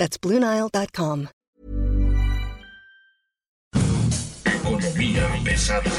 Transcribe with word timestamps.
That's 0.00 0.16
BlueNile.com. 0.16 1.28
Economía 4.46 5.28
pesada. 5.44 5.90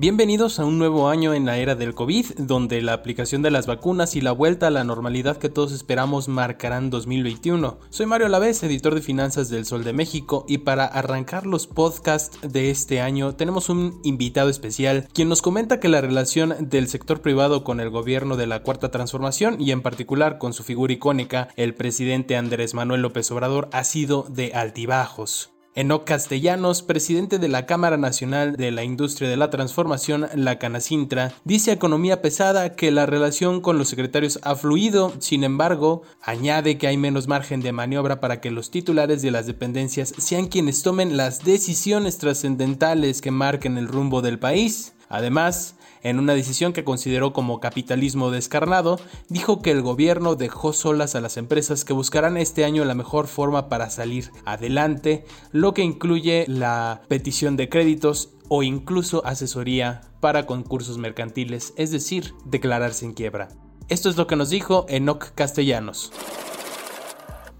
Bienvenidos 0.00 0.58
a 0.58 0.64
un 0.64 0.78
nuevo 0.78 1.10
año 1.10 1.34
en 1.34 1.44
la 1.44 1.58
era 1.58 1.74
del 1.74 1.94
COVID, 1.94 2.24
donde 2.38 2.80
la 2.80 2.94
aplicación 2.94 3.42
de 3.42 3.50
las 3.50 3.66
vacunas 3.66 4.16
y 4.16 4.22
la 4.22 4.32
vuelta 4.32 4.68
a 4.68 4.70
la 4.70 4.82
normalidad 4.82 5.36
que 5.36 5.50
todos 5.50 5.72
esperamos 5.72 6.26
marcarán 6.26 6.88
2021. 6.88 7.76
Soy 7.90 8.06
Mario 8.06 8.28
Lavés, 8.28 8.62
editor 8.62 8.94
de 8.94 9.02
finanzas 9.02 9.50
del 9.50 9.66
Sol 9.66 9.84
de 9.84 9.92
México, 9.92 10.46
y 10.48 10.56
para 10.56 10.86
arrancar 10.86 11.44
los 11.44 11.66
podcasts 11.66 12.38
de 12.40 12.70
este 12.70 13.02
año 13.02 13.34
tenemos 13.34 13.68
un 13.68 14.00
invitado 14.02 14.48
especial, 14.48 15.06
quien 15.12 15.28
nos 15.28 15.42
comenta 15.42 15.80
que 15.80 15.90
la 15.90 16.00
relación 16.00 16.56
del 16.70 16.88
sector 16.88 17.20
privado 17.20 17.62
con 17.62 17.78
el 17.78 17.90
gobierno 17.90 18.38
de 18.38 18.46
la 18.46 18.62
Cuarta 18.62 18.90
Transformación 18.90 19.60
y 19.60 19.70
en 19.70 19.82
particular 19.82 20.38
con 20.38 20.54
su 20.54 20.62
figura 20.64 20.94
icónica, 20.94 21.48
el 21.56 21.74
presidente 21.74 22.38
Andrés 22.38 22.72
Manuel 22.72 23.02
López 23.02 23.30
Obrador, 23.32 23.68
ha 23.74 23.84
sido 23.84 24.24
de 24.30 24.54
altibajos. 24.54 25.50
Enoc 25.76 26.04
Castellanos, 26.04 26.82
presidente 26.82 27.38
de 27.38 27.46
la 27.46 27.64
Cámara 27.64 27.96
Nacional 27.96 28.56
de 28.56 28.72
la 28.72 28.82
Industria 28.82 29.28
de 29.30 29.36
la 29.36 29.50
Transformación, 29.50 30.26
la 30.34 30.58
Canacintra, 30.58 31.32
dice 31.44 31.70
a 31.70 31.74
Economía 31.74 32.20
Pesada 32.20 32.74
que 32.74 32.90
la 32.90 33.06
relación 33.06 33.60
con 33.60 33.78
los 33.78 33.88
secretarios 33.88 34.40
ha 34.42 34.56
fluido, 34.56 35.14
sin 35.20 35.44
embargo, 35.44 36.02
añade 36.22 36.76
que 36.76 36.88
hay 36.88 36.96
menos 36.96 37.28
margen 37.28 37.60
de 37.60 37.70
maniobra 37.70 38.18
para 38.18 38.40
que 38.40 38.50
los 38.50 38.72
titulares 38.72 39.22
de 39.22 39.30
las 39.30 39.46
dependencias 39.46 40.12
sean 40.18 40.48
quienes 40.48 40.82
tomen 40.82 41.16
las 41.16 41.44
decisiones 41.44 42.18
trascendentales 42.18 43.20
que 43.20 43.30
marquen 43.30 43.78
el 43.78 43.86
rumbo 43.86 44.22
del 44.22 44.40
país. 44.40 44.94
Además, 45.08 45.76
en 46.02 46.18
una 46.18 46.34
decisión 46.34 46.72
que 46.72 46.84
consideró 46.84 47.32
como 47.32 47.60
capitalismo 47.60 48.30
descarnado, 48.30 49.00
dijo 49.28 49.62
que 49.62 49.70
el 49.70 49.82
gobierno 49.82 50.34
dejó 50.34 50.72
solas 50.72 51.14
a 51.14 51.20
las 51.20 51.36
empresas 51.36 51.84
que 51.84 51.92
buscarán 51.92 52.36
este 52.36 52.64
año 52.64 52.84
la 52.84 52.94
mejor 52.94 53.26
forma 53.26 53.68
para 53.68 53.90
salir 53.90 54.30
adelante, 54.44 55.24
lo 55.52 55.74
que 55.74 55.82
incluye 55.82 56.44
la 56.48 57.02
petición 57.08 57.56
de 57.56 57.68
créditos 57.68 58.30
o 58.48 58.62
incluso 58.62 59.24
asesoría 59.24 60.00
para 60.20 60.46
concursos 60.46 60.98
mercantiles, 60.98 61.72
es 61.76 61.90
decir, 61.90 62.34
declararse 62.44 63.04
en 63.04 63.14
quiebra. 63.14 63.48
Esto 63.88 64.08
es 64.08 64.16
lo 64.16 64.26
que 64.26 64.36
nos 64.36 64.50
dijo 64.50 64.86
Enoc 64.88 65.32
Castellanos. 65.34 66.12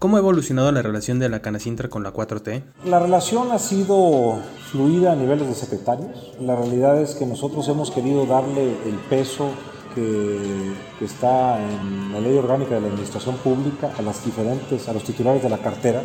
¿Cómo 0.01 0.15
ha 0.15 0.19
evolucionado 0.19 0.71
la 0.71 0.81
relación 0.81 1.19
de 1.19 1.29
la 1.29 1.43
Canacintra 1.43 1.87
con 1.87 2.01
la 2.01 2.11
4T? 2.11 2.63
La 2.85 2.97
relación 2.97 3.51
ha 3.51 3.59
sido 3.59 4.39
fluida 4.71 5.11
a 5.11 5.15
niveles 5.15 5.47
de 5.47 5.53
secretarios. 5.53 6.33
La 6.39 6.55
realidad 6.55 6.99
es 6.99 7.13
que 7.13 7.27
nosotros 7.27 7.67
hemos 7.67 7.91
querido 7.91 8.25
darle 8.25 8.77
el 8.83 8.95
peso 9.11 9.51
que, 9.93 10.73
que, 10.97 11.05
está 11.05 11.61
en 11.61 12.13
la 12.13 12.19
ley 12.19 12.35
orgánica 12.35 12.73
de 12.73 12.81
la 12.81 12.87
administración 12.87 13.35
pública 13.35 13.91
a 13.95 14.01
las 14.01 14.25
diferentes, 14.25 14.89
a 14.89 14.93
los 14.93 15.03
titulares 15.03 15.43
de 15.43 15.49
la 15.49 15.59
cartera. 15.59 16.01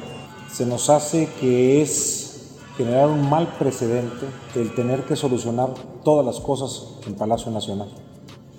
Se 0.52 0.67
nos 0.67 0.90
hace 0.90 1.30
que 1.40 1.80
es 1.80 2.51
generar 2.77 3.08
un 3.08 3.30
mal 3.30 3.48
precedente 3.58 4.27
el 4.57 4.74
tener 4.74 5.05
que 5.05 5.17
solucionar 5.17 5.70
todas 6.05 6.27
las 6.27 6.39
cosas 6.39 6.98
en 7.07 7.14
Palacio 7.14 7.51
Nacional. 7.51 7.89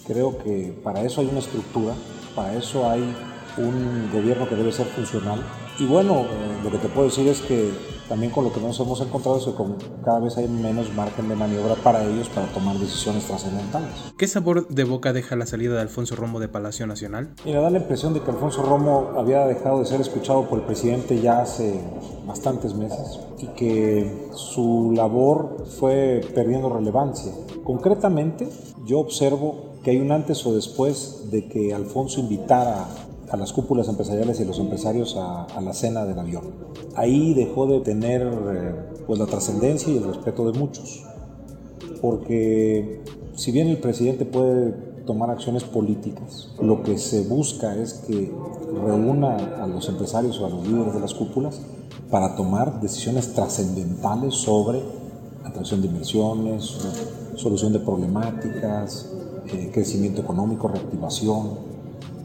Creo 0.07 0.39
que 0.39 0.75
para 0.83 1.03
eso 1.03 1.21
hay 1.21 1.27
una 1.27 1.41
estructura, 1.41 1.93
para 2.35 2.55
eso 2.55 2.89
hay 2.89 3.15
un 3.57 4.09
gobierno 4.11 4.47
que 4.47 4.55
debe 4.55 4.71
ser 4.71 4.87
funcional. 4.87 5.41
Y 5.79 5.85
bueno, 5.85 6.21
eh, 6.21 6.59
lo 6.63 6.71
que 6.71 6.77
te 6.77 6.87
puedo 6.87 7.07
decir 7.07 7.27
es 7.27 7.41
que 7.41 7.71
también 8.09 8.31
con 8.31 8.45
lo 8.45 8.53
que 8.53 8.61
nos 8.61 8.79
hemos 8.79 9.01
encontrado 9.01 9.37
es 9.37 9.45
que 9.45 9.53
con, 9.53 9.75
cada 10.03 10.19
vez 10.19 10.37
hay 10.37 10.47
menos 10.47 10.93
margen 10.93 11.27
de 11.27 11.35
maniobra 11.35 11.75
para 11.75 12.03
ellos 12.03 12.29
para 12.29 12.47
tomar 12.47 12.77
decisiones 12.77 13.25
trascendentales. 13.25 13.89
¿Qué 14.17 14.27
sabor 14.27 14.67
de 14.69 14.83
boca 14.85 15.13
deja 15.13 15.35
la 15.35 15.45
salida 15.45 15.75
de 15.75 15.81
Alfonso 15.81 16.15
Romo 16.15 16.39
de 16.39 16.47
Palacio 16.47 16.87
Nacional? 16.87 17.33
Mira, 17.45 17.59
da 17.59 17.69
la 17.69 17.79
impresión 17.79 18.13
de 18.13 18.21
que 18.21 18.31
Alfonso 18.31 18.63
Romo 18.63 19.11
había 19.17 19.45
dejado 19.45 19.79
de 19.79 19.85
ser 19.85 19.99
escuchado 20.01 20.47
por 20.47 20.59
el 20.59 20.65
presidente 20.65 21.19
ya 21.19 21.41
hace 21.41 21.81
bastantes 22.25 22.73
meses 22.73 23.19
y 23.39 23.47
que 23.47 24.29
su 24.33 24.93
labor 24.95 25.65
fue 25.79 26.21
perdiendo 26.33 26.69
relevancia. 26.69 27.33
Concretamente, 27.63 28.49
yo 28.85 28.99
observo 28.99 29.75
que 29.83 29.91
hay 29.91 29.99
un 29.99 30.11
antes 30.11 30.45
o 30.45 30.53
después 30.53 31.29
de 31.29 31.47
que 31.47 31.73
Alfonso 31.73 32.19
invitara 32.19 32.87
a 33.29 33.37
las 33.37 33.51
cúpulas 33.51 33.87
empresariales 33.89 34.39
y 34.39 34.45
los 34.45 34.59
empresarios 34.59 35.15
a, 35.17 35.61
la 35.61 35.73
cena 35.73 36.05
del 36.05 36.19
avión. 36.19 36.43
Ahí 36.95 37.33
dejó 37.33 37.67
de 37.67 37.81
tener 37.81 38.21
eh, 38.21 38.75
pues 39.05 39.19
la 39.19 39.25
trascendencia 39.25 39.91
y 39.91 39.97
el 39.97 40.03
respeto 40.03 40.49
de 40.49 40.57
muchos, 40.57 41.03
porque 42.01 43.01
si 43.35 43.51
bien 43.51 43.67
el 43.67 43.79
presidente 43.79 44.25
puede 44.25 44.71
tomar 45.05 45.29
acciones 45.29 45.63
políticas, 45.63 46.49
lo 46.61 46.83
que 46.83 46.97
se 46.97 47.23
busca 47.23 47.75
es 47.75 47.93
que 47.93 48.31
reúna 48.85 49.35
a 49.61 49.67
los 49.67 49.87
empresarios 49.89 50.39
o 50.39 50.45
a 50.45 50.49
los 50.49 50.67
líderes 50.67 50.93
de 50.93 50.99
las 50.99 51.13
cúpulas 51.13 51.61
para 52.11 52.35
tomar 52.35 52.81
decisiones 52.81 53.33
trascendentales 53.33 54.35
sobre 54.35 54.81
atracción 55.43 55.81
de 55.81 55.87
inversiones, 55.87 56.77
solución 57.35 57.73
de 57.73 57.79
problemáticas, 57.79 59.11
eh, 59.47 59.69
crecimiento 59.73 60.21
económico, 60.21 60.67
reactivación, 60.67 61.76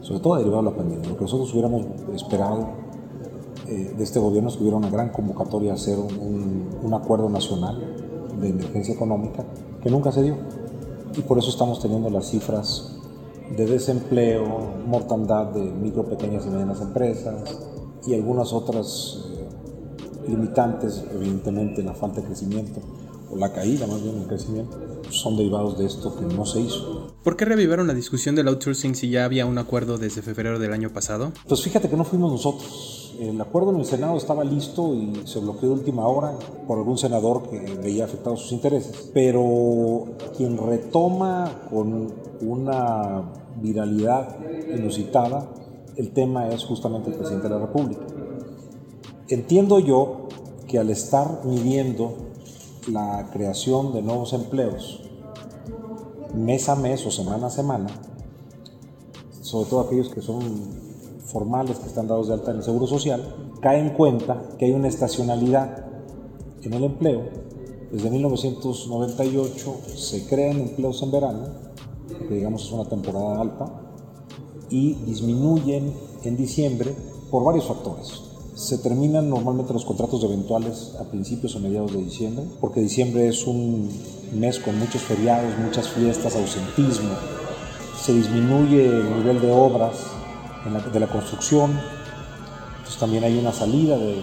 sobre 0.03 0.19
todo 0.19 0.35
derivado 0.35 0.61
de 0.61 0.69
la 0.69 0.75
pandemia. 0.75 1.09
Lo 1.09 1.15
que 1.15 1.23
nosotros 1.23 1.51
hubiéramos 1.53 1.85
esperado 2.13 2.67
eh, 3.67 3.93
de 3.97 4.03
este 4.03 4.19
gobierno 4.19 4.49
es 4.49 4.57
que 4.57 4.61
hubiera 4.61 4.77
una 4.77 4.89
gran 4.89 5.09
convocatoria 5.09 5.71
a 5.71 5.75
hacer 5.75 5.97
un, 5.97 6.93
acuerdo 6.93 7.27
nacional 7.27 7.81
de 8.39 8.49
emergencia 8.49 8.93
económica 8.93 9.43
que 9.81 9.89
nunca 9.89 10.11
se 10.11 10.21
dio. 10.21 10.35
Y 11.17 11.21
por 11.21 11.39
eso 11.39 11.49
estamos 11.49 11.79
teniendo 11.79 12.09
las 12.09 12.29
cifras 12.29 12.99
de 13.55 13.65
desempleo, 13.65 14.43
mortandad 14.85 15.47
de 15.47 15.61
micro, 15.61 16.05
pequeñas 16.05 16.45
y 16.45 16.49
medianas 16.49 16.81
empresas 16.81 17.59
y 18.05 18.13
algunas 18.13 18.53
otras 18.53 19.25
eh, 19.31 20.29
limitantes, 20.29 21.03
evidentemente 21.13 21.81
la 21.81 21.93
falta 21.93 22.21
de 22.21 22.27
crecimiento 22.27 22.79
o 23.31 23.37
la 23.37 23.51
caída 23.53 23.87
más 23.87 24.03
bien 24.03 24.19
del 24.19 24.27
crecimiento, 24.27 24.77
son 25.09 25.37
derivados 25.37 25.77
de 25.77 25.85
esto 25.85 26.15
que 26.15 26.25
no 26.25 26.45
se 26.45 26.59
hizo. 26.61 27.02
¿Por 27.23 27.37
qué 27.37 27.45
revivieron 27.45 27.87
la 27.87 27.93
discusión 27.93 28.35
del 28.35 28.49
outsourcing 28.49 28.95
si 28.95 29.09
ya 29.09 29.23
había 29.23 29.45
un 29.45 29.57
acuerdo 29.57 29.97
desde 29.97 30.21
febrero 30.21 30.59
del 30.59 30.73
año 30.73 30.89
pasado? 30.89 31.31
Pues 31.47 31.61
fíjate 31.61 31.89
que 31.89 31.95
no 31.95 32.03
fuimos 32.03 32.29
nosotros. 32.33 33.15
El 33.17 33.39
acuerdo 33.39 33.71
en 33.71 33.79
el 33.79 33.85
Senado 33.85 34.17
estaba 34.17 34.43
listo 34.43 34.93
y 34.93 35.21
se 35.25 35.39
bloqueó 35.39 35.69
de 35.69 35.75
última 35.75 36.05
hora 36.05 36.37
por 36.67 36.79
algún 36.79 36.97
senador 36.97 37.49
que 37.49 37.59
veía 37.81 38.03
afectados 38.03 38.41
sus 38.41 38.51
intereses. 38.51 39.09
Pero 39.13 40.03
quien 40.35 40.57
retoma 40.57 41.61
con 41.69 42.13
una 42.41 43.23
viralidad 43.61 44.37
inusitada 44.75 45.47
el 45.95 46.11
tema 46.11 46.49
es 46.49 46.65
justamente 46.65 47.09
el 47.09 47.15
presidente 47.15 47.47
de 47.47 47.55
la 47.55 47.61
República. 47.61 48.01
Entiendo 49.29 49.79
yo 49.79 50.27
que 50.67 50.77
al 50.77 50.89
estar 50.89 51.45
midiendo 51.45 52.15
la 52.91 53.29
creación 53.31 53.93
de 53.93 54.01
nuevos 54.01 54.33
empleos 54.33 54.99
mes 56.33 56.67
a 56.69 56.75
mes 56.75 57.05
o 57.05 57.11
semana 57.11 57.47
a 57.47 57.49
semana, 57.49 57.89
sobre 59.41 59.69
todo 59.69 59.81
aquellos 59.81 60.09
que 60.09 60.21
son 60.21 60.41
formales, 61.25 61.77
que 61.77 61.87
están 61.87 62.07
dados 62.07 62.27
de 62.27 62.33
alta 62.33 62.51
en 62.51 62.57
el 62.57 62.63
Seguro 62.63 62.87
Social, 62.87 63.53
cae 63.61 63.79
en 63.79 63.91
cuenta 63.91 64.41
que 64.57 64.65
hay 64.65 64.71
una 64.71 64.87
estacionalidad 64.87 65.85
en 66.61 66.73
el 66.73 66.83
empleo. 66.83 67.21
Desde 67.91 68.09
1998 68.09 69.75
se 69.95 70.25
crean 70.27 70.59
empleos 70.59 71.01
en 71.03 71.11
verano, 71.11 71.45
que 72.27 72.35
digamos 72.35 72.65
es 72.65 72.71
una 72.71 72.85
temporada 72.85 73.39
alta, 73.39 73.65
y 74.69 74.95
disminuyen 75.05 75.93
en 76.23 76.37
diciembre 76.37 76.95
por 77.29 77.43
varios 77.43 77.65
factores. 77.67 78.32
Se 78.55 78.77
terminan 78.77 79.29
normalmente 79.29 79.73
los 79.73 79.83
contratos 79.83 80.23
eventuales 80.23 80.93
a 80.99 81.05
principios 81.05 81.55
o 81.55 81.59
mediados 81.59 81.91
de 81.91 82.03
diciembre, 82.03 82.45
porque 82.61 82.81
diciembre 82.81 83.27
es 83.27 83.47
un 83.47 83.89
mes 84.33 84.59
con 84.59 84.77
muchos 84.77 85.01
feriados, 85.01 85.57
muchas 85.57 85.89
fiestas, 85.89 86.35
ausentismo. 86.35 87.15
Se 87.99 88.13
disminuye 88.13 88.85
el 88.85 89.17
nivel 89.17 89.41
de 89.41 89.51
obras 89.51 89.95
de 90.93 90.99
la 90.99 91.07
construcción. 91.07 91.71
Entonces 92.77 92.99
también 92.99 93.23
hay 93.23 93.39
una 93.39 93.51
salida 93.51 93.97
de, 93.97 94.21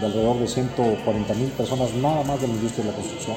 de 0.00 0.06
alrededor 0.06 0.38
de 0.38 0.48
140 0.48 1.34
mil 1.34 1.48
personas 1.50 1.94
nada 1.94 2.24
más 2.24 2.40
de 2.40 2.48
la 2.48 2.54
industria 2.54 2.84
de 2.84 2.90
la 2.90 2.96
construcción. 2.96 3.36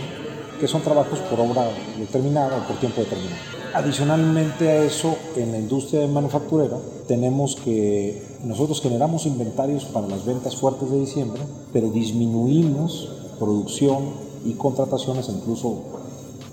que 0.60 0.68
son 0.70 0.82
trabajos 0.82 1.20
por 1.20 1.38
obra 1.42 1.70
determinada 2.00 2.58
o 2.58 2.68
por 2.68 2.78
tiempo 2.78 3.02
determinado. 3.02 3.65
Adicionalmente 3.76 4.70
a 4.70 4.86
eso, 4.86 5.18
en 5.36 5.52
la 5.52 5.58
industria 5.58 6.08
manufacturera 6.08 6.78
tenemos 7.10 7.58
que 7.58 8.24
nosotros 8.46 8.82
generamos 8.82 9.26
inventarios 9.26 9.84
para 9.84 10.08
las 10.08 10.26
ventas 10.26 10.56
fuertes 10.56 10.90
de 10.90 10.98
diciembre, 10.98 11.42
pero 11.74 11.90
disminuimos 11.90 13.10
producción 13.38 14.12
y 14.46 14.54
contrataciones, 14.54 15.28
incluso 15.28 15.84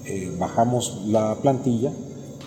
eh, 0.04 0.34
bajamos 0.36 1.02
la 1.06 1.36
plantilla 1.36 1.92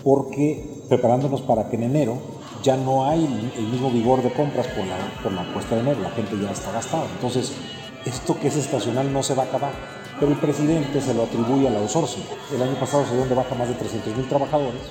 porque 0.04 0.82
preparándonos 0.90 1.40
para 1.40 1.70
que 1.70 1.76
en 1.76 1.84
enero 1.84 2.18
ya 2.62 2.76
no 2.76 3.06
hay 3.06 3.24
el 3.56 3.68
mismo 3.68 3.90
vigor 3.90 4.22
de 4.22 4.30
compras 4.34 4.66
por 4.66 4.86
la, 4.86 4.98
por 5.22 5.32
la 5.32 5.50
puesta 5.54 5.74
de 5.74 5.80
enero, 5.80 6.00
la 6.02 6.10
gente 6.10 6.36
ya 6.38 6.50
está 6.50 6.70
gastada. 6.70 7.06
Entonces, 7.14 7.52
esto 8.04 8.38
que 8.38 8.48
es 8.48 8.56
estacional 8.56 9.10
no 9.10 9.22
se 9.22 9.34
va 9.34 9.44
a 9.44 9.46
acabar 9.46 9.72
pero 10.18 10.32
el 10.32 10.38
presidente 10.38 11.00
se 11.00 11.14
lo 11.14 11.24
atribuye 11.24 11.68
a 11.68 11.70
la 11.70 11.80
outsourcing. 11.80 12.22
El 12.54 12.62
año 12.62 12.78
pasado 12.78 13.04
se 13.06 13.14
dio 13.14 13.26
de 13.26 13.34
baja 13.34 13.54
más 13.54 13.68
de 13.68 13.74
300 13.74 14.16
mil 14.16 14.28
trabajadores 14.28 14.82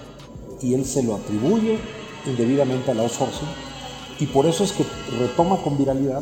y 0.62 0.74
él 0.74 0.86
se 0.86 1.04
lo 1.04 1.16
atribuye 1.16 1.80
indebidamente 2.25 2.92
a 2.92 2.94
la 2.94 3.04
outsourcing 3.04 3.48
y 4.19 4.27
por 4.27 4.45
eso 4.45 4.63
es 4.63 4.72
que 4.72 4.86
retoma 5.19 5.57
con 5.57 5.77
viralidad 5.77 6.22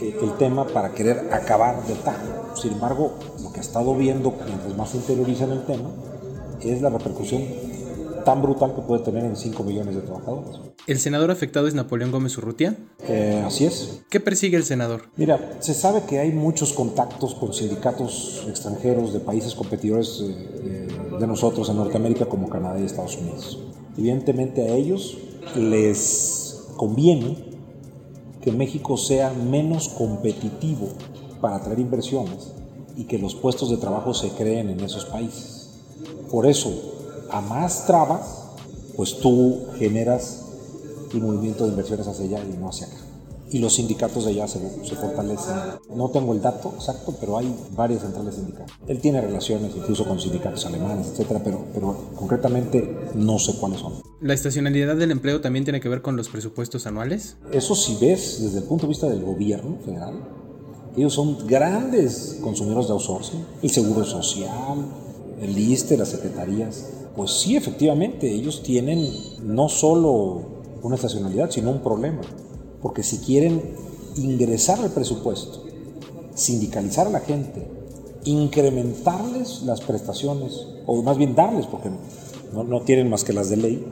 eh, 0.00 0.16
el 0.20 0.32
tema 0.34 0.66
para 0.66 0.92
querer 0.92 1.28
acabar 1.32 1.84
de 1.86 1.94
tajo. 1.94 2.56
Sin 2.56 2.72
embargo, 2.72 3.14
lo 3.42 3.52
que 3.52 3.60
ha 3.60 3.62
estado 3.62 3.94
viendo 3.94 4.34
mientras 4.46 4.76
más 4.76 4.90
se 4.90 4.96
interioriza 4.98 5.44
en 5.44 5.52
el 5.52 5.64
tema 5.64 5.90
es 6.62 6.82
la 6.82 6.90
repercusión 6.90 7.42
tan 8.26 8.42
brutal 8.42 8.74
que 8.74 8.82
puede 8.82 9.04
tener 9.04 9.24
en 9.24 9.36
5 9.36 9.62
millones 9.62 9.94
de 9.94 10.00
trabajadores. 10.00 10.58
¿El 10.88 10.98
senador 10.98 11.30
afectado 11.30 11.68
es 11.68 11.74
Napoleón 11.74 12.10
Gómez 12.10 12.36
Urrutia? 12.36 12.76
Eh, 13.06 13.40
así 13.46 13.64
es. 13.64 14.02
¿Qué 14.10 14.18
persigue 14.18 14.56
el 14.56 14.64
senador? 14.64 15.02
Mira, 15.16 15.58
se 15.60 15.74
sabe 15.74 16.02
que 16.08 16.18
hay 16.18 16.32
muchos 16.32 16.72
contactos 16.72 17.36
con 17.36 17.54
sindicatos 17.54 18.44
extranjeros 18.48 19.12
de 19.12 19.20
países 19.20 19.54
competidores 19.54 20.24
eh, 20.24 20.34
eh, 20.64 20.88
de 21.20 21.26
nosotros 21.28 21.68
en 21.68 21.76
Norteamérica 21.76 22.26
como 22.26 22.50
Canadá 22.50 22.80
y 22.80 22.84
Estados 22.84 23.16
Unidos. 23.16 23.60
Evidentemente 23.96 24.62
a 24.62 24.74
ellos 24.74 25.16
les 25.54 26.64
conviene 26.76 27.36
que 28.42 28.50
México 28.50 28.96
sea 28.96 29.32
menos 29.32 29.88
competitivo 29.88 30.88
para 31.40 31.56
atraer 31.56 31.78
inversiones 31.78 32.50
y 32.96 33.04
que 33.04 33.18
los 33.18 33.36
puestos 33.36 33.70
de 33.70 33.76
trabajo 33.76 34.14
se 34.14 34.30
creen 34.30 34.68
en 34.70 34.80
esos 34.80 35.04
países. 35.04 35.78
Por 36.28 36.46
eso, 36.46 36.95
a 37.30 37.40
más 37.40 37.86
trabas, 37.86 38.46
pues 38.96 39.18
tú 39.18 39.66
generas 39.78 40.42
un 41.14 41.22
movimiento 41.22 41.64
de 41.64 41.70
inversiones 41.70 42.06
hacia 42.06 42.24
allá 42.24 42.44
y 42.44 42.56
no 42.56 42.68
hacia 42.68 42.86
acá. 42.86 42.96
Y 43.48 43.60
los 43.60 43.74
sindicatos 43.74 44.24
de 44.24 44.32
allá 44.32 44.48
se, 44.48 44.58
se, 44.84 44.96
fortalecen. 44.96 45.54
No 45.94 46.10
tengo 46.10 46.32
el 46.32 46.42
dato 46.42 46.72
exacto, 46.74 47.14
pero 47.20 47.38
hay 47.38 47.54
varias 47.76 48.02
centrales 48.02 48.34
sindicales. 48.34 48.72
Él 48.88 49.00
tiene 49.00 49.20
relaciones 49.20 49.72
incluso 49.76 50.04
con 50.04 50.18
sindicatos 50.18 50.66
alemanes, 50.66 51.06
etcétera, 51.12 51.40
pero, 51.44 51.64
pero 51.72 51.96
concretamente 52.16 53.12
no 53.14 53.38
sé 53.38 53.54
cuáles 53.54 53.78
son. 53.78 53.94
¿La 54.20 54.34
estacionalidad 54.34 54.96
del 54.96 55.12
empleo 55.12 55.40
también 55.40 55.64
tiene 55.64 55.80
que 55.80 55.88
ver 55.88 56.02
con 56.02 56.16
los 56.16 56.28
presupuestos 56.28 56.88
anuales? 56.88 57.36
Eso 57.52 57.76
si 57.76 57.96
ves 58.04 58.42
desde 58.42 58.58
el 58.58 58.64
punto 58.64 58.86
de 58.86 58.88
vista 58.88 59.08
del 59.08 59.22
gobierno 59.22 59.76
federal, 59.84 60.14
ellos 60.96 61.14
son 61.14 61.46
grandes 61.46 62.38
consumidores 62.42 62.88
de 62.88 62.94
outsourcing, 62.94 63.44
el 63.62 63.70
seguro 63.70 64.04
social, 64.04 64.86
el 65.40 65.56
ISTE, 65.56 65.96
las 65.96 66.08
secretarías 66.08 66.86
pues 67.16 67.30
sí, 67.30 67.56
efectivamente, 67.56 68.30
ellos 68.30 68.62
tienen 68.62 69.08
no 69.42 69.68
solo 69.68 70.42
una 70.82 70.96
estacionalidad, 70.96 71.50
sino 71.50 71.70
un 71.70 71.80
problema. 71.80 72.20
Porque 72.82 73.02
si 73.02 73.18
quieren 73.18 73.62
ingresar 74.16 74.80
al 74.80 74.90
presupuesto, 74.90 75.64
sindicalizar 76.34 77.06
a 77.06 77.10
la 77.10 77.20
gente, 77.20 77.66
incrementarles 78.24 79.62
las 79.62 79.80
prestaciones, 79.80 80.66
o 80.86 81.02
más 81.02 81.16
bien 81.16 81.34
darles, 81.34 81.66
porque 81.66 81.88
no, 82.52 82.80
tienen 82.82 83.08
más 83.08 83.24
que 83.24 83.32
las 83.32 83.48
de 83.48 83.56
ley, 83.56 83.86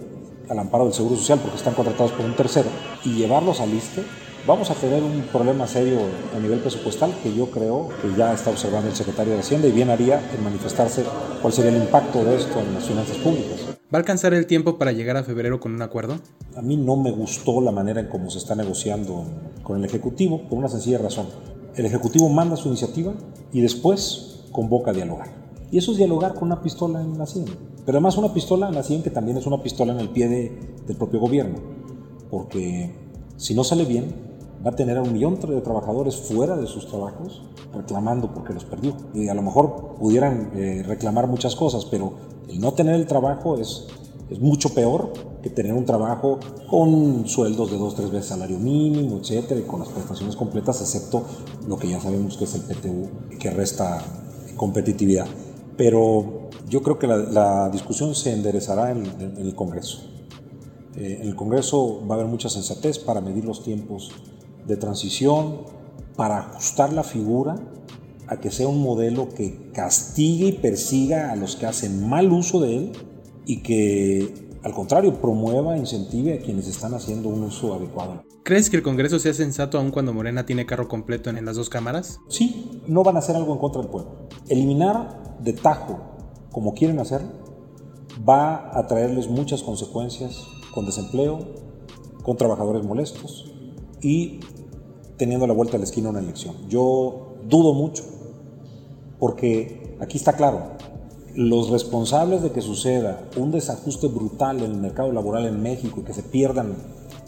al 0.48 0.58
amparo 0.58 0.84
del 0.84 0.92
Seguro 0.92 1.16
Social, 1.16 1.40
porque 1.40 1.56
están 1.56 1.74
contratados 1.74 2.12
por 2.12 2.26
un 2.26 2.36
tercero, 2.36 2.68
y 3.04 3.14
llevarlos 3.14 3.60
al 3.60 3.72
ISTE, 3.72 4.04
vamos 4.46 4.70
a 4.70 4.74
tener 4.74 5.02
un 5.02 5.22
problema 5.32 5.66
serio 5.66 5.98
a 6.36 6.38
nivel 6.38 6.60
presupuestal 6.60 7.14
que 7.22 7.34
yo 7.34 7.50
creo 7.50 7.88
que 8.02 8.14
ya 8.16 8.32
está 8.34 8.50
observando 8.50 8.88
el 8.88 8.94
secretario 8.94 9.32
de 9.32 9.40
Hacienda 9.40 9.68
y 9.68 9.72
bien 9.72 9.90
haría 9.90 10.20
en 10.34 10.44
manifestarse 10.44 11.04
cuál 11.40 11.52
sería 11.52 11.70
el 11.70 11.78
impacto 11.78 12.24
de 12.24 12.36
esto 12.36 12.60
en 12.60 12.74
las 12.74 12.84
finanzas 12.84 13.16
públicas. 13.18 13.60
¿Va 13.92 13.98
a 13.98 14.00
alcanzar 14.00 14.34
el 14.34 14.46
tiempo 14.46 14.76
para 14.76 14.92
llegar 14.92 15.16
a 15.16 15.24
febrero 15.24 15.60
con 15.60 15.74
un 15.74 15.82
acuerdo? 15.82 16.18
A 16.56 16.62
mí 16.62 16.76
no 16.76 16.96
me 16.96 17.10
gustó 17.10 17.60
la 17.60 17.70
manera 17.70 18.00
en 18.00 18.08
cómo 18.08 18.30
se 18.30 18.38
está 18.38 18.54
negociando 18.54 19.24
con 19.62 19.78
el 19.78 19.84
Ejecutivo 19.84 20.42
por 20.48 20.58
una 20.58 20.68
sencilla 20.68 20.98
razón. 20.98 21.26
El 21.76 21.86
Ejecutivo 21.86 22.28
manda 22.28 22.56
su 22.56 22.68
iniciativa 22.68 23.14
y 23.52 23.60
después 23.60 24.44
convoca 24.52 24.90
a 24.90 24.94
dialogar. 24.94 25.28
Y 25.70 25.78
eso 25.78 25.92
es 25.92 25.98
dialogar 25.98 26.34
con 26.34 26.44
una 26.44 26.62
pistola 26.62 27.00
en 27.00 27.18
la 27.18 27.26
sien. 27.26 27.46
Pero 27.84 27.98
además 27.98 28.16
una 28.16 28.32
pistola 28.32 28.68
en 28.68 28.74
la 28.74 28.82
sien 28.82 29.02
que 29.02 29.10
también 29.10 29.36
es 29.38 29.46
una 29.46 29.62
pistola 29.62 29.92
en 29.92 30.00
el 30.00 30.10
pie 30.10 30.28
de, 30.28 30.76
del 30.86 30.96
propio 30.96 31.20
gobierno. 31.20 31.56
Porque 32.30 32.94
si 33.36 33.54
no 33.54 33.64
sale 33.64 33.84
bien, 33.84 34.33
va 34.64 34.70
a 34.70 34.76
tener 34.76 34.96
a 34.96 35.02
un 35.02 35.12
millón 35.12 35.38
de 35.38 35.60
trabajadores 35.60 36.16
fuera 36.16 36.56
de 36.56 36.66
sus 36.66 36.86
trabajos 36.86 37.42
reclamando 37.74 38.32
porque 38.32 38.54
los 38.54 38.64
perdió. 38.64 38.96
Y 39.12 39.28
a 39.28 39.34
lo 39.34 39.42
mejor 39.42 39.96
pudieran 39.98 40.52
eh, 40.54 40.82
reclamar 40.86 41.26
muchas 41.26 41.54
cosas, 41.54 41.84
pero 41.84 42.12
el 42.48 42.60
no 42.60 42.72
tener 42.72 42.94
el 42.94 43.06
trabajo 43.06 43.58
es, 43.58 43.86
es 44.30 44.40
mucho 44.40 44.70
peor 44.70 45.12
que 45.42 45.50
tener 45.50 45.74
un 45.74 45.84
trabajo 45.84 46.38
con 46.70 47.26
sueldos 47.26 47.70
de 47.70 47.76
dos, 47.76 47.94
tres 47.94 48.10
veces 48.10 48.30
salario 48.30 48.58
mínimo, 48.58 49.18
etcétera, 49.18 49.60
y 49.60 49.64
con 49.64 49.80
las 49.80 49.90
prestaciones 49.90 50.36
completas, 50.36 50.80
excepto 50.80 51.22
lo 51.68 51.76
que 51.76 51.88
ya 51.88 52.00
sabemos 52.00 52.38
que 52.38 52.44
es 52.44 52.54
el 52.54 52.62
PTU, 52.62 53.38
que 53.38 53.50
resta 53.50 54.02
competitividad. 54.56 55.26
Pero 55.76 56.48
yo 56.70 56.82
creo 56.82 56.98
que 56.98 57.06
la, 57.06 57.68
discusión 57.70 58.14
se 58.14 58.32
enderezará 58.32 58.90
en, 58.92 59.04
el 59.36 59.54
Congreso. 59.54 59.98
Eh, 60.96 61.18
en 61.20 61.28
el 61.28 61.36
Congreso 61.36 62.00
va 62.08 62.14
a 62.14 62.18
haber 62.18 62.30
mucha 62.30 62.48
sensatez 62.48 62.98
para 62.98 63.20
medir 63.20 63.44
los 63.44 63.62
tiempos 63.62 64.12
de 64.66 64.76
transición 64.76 65.62
para 66.16 66.38
ajustar 66.38 66.92
la 66.92 67.04
figura 67.04 67.56
a 68.26 68.38
que 68.38 68.50
sea 68.50 68.68
un 68.68 68.82
modelo 68.82 69.28
que 69.28 69.70
castigue 69.72 70.46
y 70.46 70.52
persiga 70.52 71.30
a 71.30 71.36
los 71.36 71.56
que 71.56 71.66
hacen 71.66 72.08
mal 72.08 72.32
uso 72.32 72.60
de 72.60 72.76
él 72.76 72.92
y 73.46 73.62
que 73.62 74.44
al 74.62 74.72
contrario 74.72 75.20
promueva, 75.20 75.76
incentive 75.76 76.34
a 76.34 76.38
quienes 76.38 76.66
están 76.66 76.94
haciendo 76.94 77.28
un 77.28 77.42
uso 77.42 77.74
adecuado. 77.74 78.24
¿Crees 78.44 78.70
que 78.70 78.78
el 78.78 78.82
Congreso 78.82 79.18
sea 79.18 79.34
sensato 79.34 79.78
aun 79.78 79.90
cuando 79.90 80.14
Morena 80.14 80.46
tiene 80.46 80.64
carro 80.64 80.88
completo 80.88 81.28
en 81.28 81.44
las 81.44 81.56
dos 81.56 81.68
cámaras? 81.68 82.18
Sí, 82.28 82.82
no 82.86 83.02
van 83.02 83.16
a 83.16 83.18
hacer 83.18 83.36
algo 83.36 83.52
en 83.52 83.58
contra 83.58 83.82
del 83.82 83.90
pueblo. 83.90 84.28
Eliminar 84.48 85.38
de 85.40 85.52
tajo, 85.52 85.98
como 86.50 86.72
quieren 86.72 86.98
hacerlo, 86.98 87.28
va 88.26 88.78
a 88.78 88.86
traerles 88.86 89.28
muchas 89.28 89.62
consecuencias 89.62 90.46
con 90.72 90.86
desempleo, 90.86 91.40
con 92.22 92.36
trabajadores 92.38 92.84
molestos 92.84 93.52
y 94.00 94.40
teniendo 95.16 95.46
la 95.46 95.54
vuelta 95.54 95.76
a 95.76 95.78
la 95.78 95.84
esquina 95.84 96.10
una 96.10 96.20
elección. 96.20 96.54
Yo 96.68 97.36
dudo 97.48 97.74
mucho, 97.74 98.04
porque 99.18 99.96
aquí 100.00 100.16
está 100.16 100.34
claro, 100.34 100.74
los 101.34 101.70
responsables 101.70 102.42
de 102.42 102.52
que 102.52 102.60
suceda 102.60 103.28
un 103.36 103.50
desajuste 103.50 104.06
brutal 104.08 104.62
en 104.62 104.72
el 104.72 104.76
mercado 104.78 105.12
laboral 105.12 105.46
en 105.46 105.62
México 105.62 106.00
y 106.00 106.04
que 106.04 106.14
se 106.14 106.22
pierdan 106.22 106.76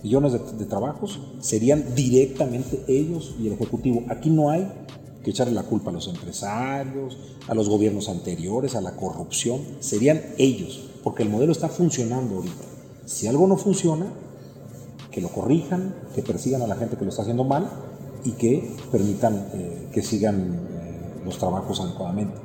millones 0.03 0.33
de, 0.33 0.65
trabajos 0.67 1.21
serían 1.41 1.95
directamente 1.95 2.85
ellos 2.87 3.35
y 3.41 3.49
el 3.49 3.55
Ejecutivo. 3.55 4.05
Aquí 4.09 4.31
no 4.31 4.51
hay 4.51 4.69
que 5.25 5.31
echarle 5.31 5.55
la 5.55 5.65
culpa 5.65 5.91
a 5.91 5.93
los 5.93 6.07
empresarios, 6.07 7.19
a 7.49 7.55
los 7.55 7.69
gobiernos 7.69 8.09
anteriores, 8.09 8.77
a 8.77 8.81
la 8.81 8.95
corrupción, 8.95 9.61
serían 9.81 10.23
ellos, 10.39 10.89
porque 11.03 11.25
el 11.25 11.29
modelo 11.29 11.51
está 11.51 11.69
funcionando 11.69 12.37
ahorita. 12.37 12.65
Si 13.07 13.27
algo 13.27 13.49
no 13.49 13.57
funciona, 13.57 14.07
que 15.17 15.23
lo 15.23 15.31
corrijan, 15.31 15.95
que 16.15 16.21
persigan 16.21 16.61
a 16.61 16.67
la 16.67 16.77
gente 16.77 16.99
que 16.99 17.05
lo 17.05 17.09
está 17.09 17.23
haciendo 17.23 17.43
mal 17.43 17.71
y 18.23 18.33
que 18.33 18.77
permitan 18.93 19.49
eh, 19.55 19.89
que 19.91 20.03
sigan 20.03 20.61
eh, 20.71 21.23
los 21.25 21.39
trabajos 21.39 21.81
adecuadamente. 21.81 22.37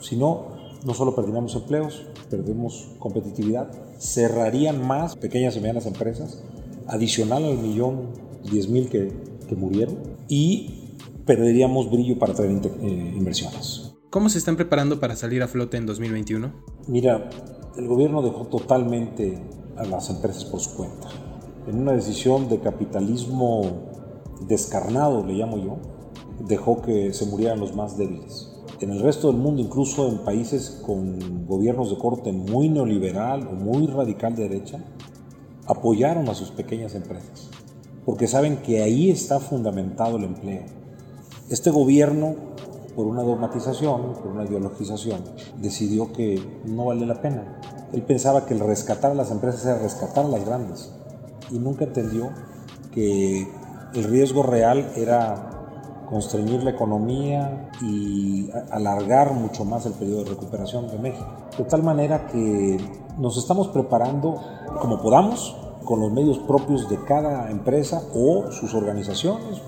Si 0.00 0.14
no, 0.14 0.52
no 0.86 0.94
solo 0.94 1.16
perderíamos 1.16 1.56
empleos, 1.56 2.06
perdemos 2.30 2.92
competitividad, 3.00 3.72
cerrarían 3.98 4.86
más 4.86 5.16
pequeñas 5.16 5.56
y 5.56 5.58
medianas 5.58 5.86
empresas, 5.86 6.40
adicional 6.86 7.44
al 7.44 7.58
millón 7.58 8.10
diez 8.48 8.68
mil 8.68 8.88
que, 8.88 9.12
que, 9.48 9.56
murieron, 9.56 9.98
y 10.28 10.94
perderíamos 11.26 11.90
brillo 11.90 12.20
para 12.20 12.34
traer 12.34 12.52
eh, 12.52 13.14
inversiones. 13.16 13.96
¿Cómo 14.10 14.28
se 14.28 14.38
están 14.38 14.54
preparando 14.54 15.00
para 15.00 15.16
salir 15.16 15.42
a 15.42 15.48
flote 15.48 15.76
en 15.76 15.86
2021? 15.86 16.52
Mira, 16.86 17.30
el 17.76 17.88
gobierno 17.88 18.22
dejó 18.22 18.46
totalmente 18.46 19.42
a 19.76 19.82
las 19.82 20.08
empresas 20.08 20.44
por 20.44 20.60
su 20.60 20.76
cuenta 20.76 21.08
en 21.66 21.80
una 21.80 21.92
decisión 21.92 22.48
de 22.48 22.58
capitalismo 22.58 23.62
descarnado, 24.46 25.24
le 25.24 25.34
llamo 25.34 25.58
yo, 25.58 25.76
dejó 26.40 26.82
que 26.82 27.12
se 27.12 27.26
murieran 27.26 27.60
los 27.60 27.74
más 27.76 27.96
débiles. 27.96 28.48
En 28.80 28.90
el 28.90 29.00
resto 29.00 29.28
del 29.28 29.36
mundo, 29.36 29.62
incluso 29.62 30.08
en 30.08 30.18
países 30.24 30.82
con 30.84 31.46
gobiernos 31.46 31.90
de 31.90 31.98
corte 31.98 32.32
muy 32.32 32.68
neoliberal 32.68 33.46
o 33.46 33.52
muy 33.52 33.86
radical 33.86 34.34
de 34.34 34.48
derecha, 34.48 34.84
apoyaron 35.66 36.28
a 36.28 36.34
sus 36.34 36.50
pequeñas 36.50 36.96
empresas, 36.96 37.48
porque 38.04 38.26
saben 38.26 38.56
que 38.56 38.82
ahí 38.82 39.10
está 39.10 39.38
fundamentado 39.38 40.16
el 40.16 40.24
empleo. 40.24 40.62
Este 41.48 41.70
gobierno 41.70 42.34
por 42.96 43.06
una 43.06 43.22
dogmatización, 43.22 44.14
por 44.14 44.32
una 44.32 44.44
ideologización, 44.44 45.20
decidió 45.58 46.12
que 46.12 46.42
no 46.64 46.86
vale 46.86 47.06
la 47.06 47.22
pena. 47.22 47.60
Él 47.92 48.02
pensaba 48.02 48.46
que 48.46 48.54
el 48.54 48.60
rescatar 48.60 49.12
a 49.12 49.14
las 49.14 49.30
empresas 49.30 49.64
era 49.64 49.78
rescatar 49.78 50.24
a 50.24 50.28
las 50.28 50.44
grandes 50.44 50.92
y 51.52 51.58
nunca 51.58 51.84
entendió 51.84 52.30
que 52.92 53.48
el 53.94 54.04
riesgo 54.04 54.42
real 54.42 54.90
era 54.96 55.50
constreñir 56.08 56.62
la 56.62 56.70
economía 56.70 57.70
y 57.80 58.50
alargar 58.70 59.32
mucho 59.32 59.64
más 59.64 59.86
el 59.86 59.92
periodo 59.92 60.24
de 60.24 60.30
recuperación 60.30 60.88
de 60.88 60.98
México. 60.98 61.26
De 61.56 61.64
tal 61.64 61.82
manera 61.82 62.26
que 62.26 62.78
nos 63.18 63.38
estamos 63.38 63.68
preparando 63.68 64.40
como 64.80 65.00
podamos 65.00 65.56
con 65.84 66.00
los 66.00 66.12
medios 66.12 66.38
propios 66.38 66.88
de 66.88 67.02
cada 67.04 67.50
empresa 67.50 68.02
o 68.14 68.50
sus 68.52 68.74
organizaciones, 68.74 69.60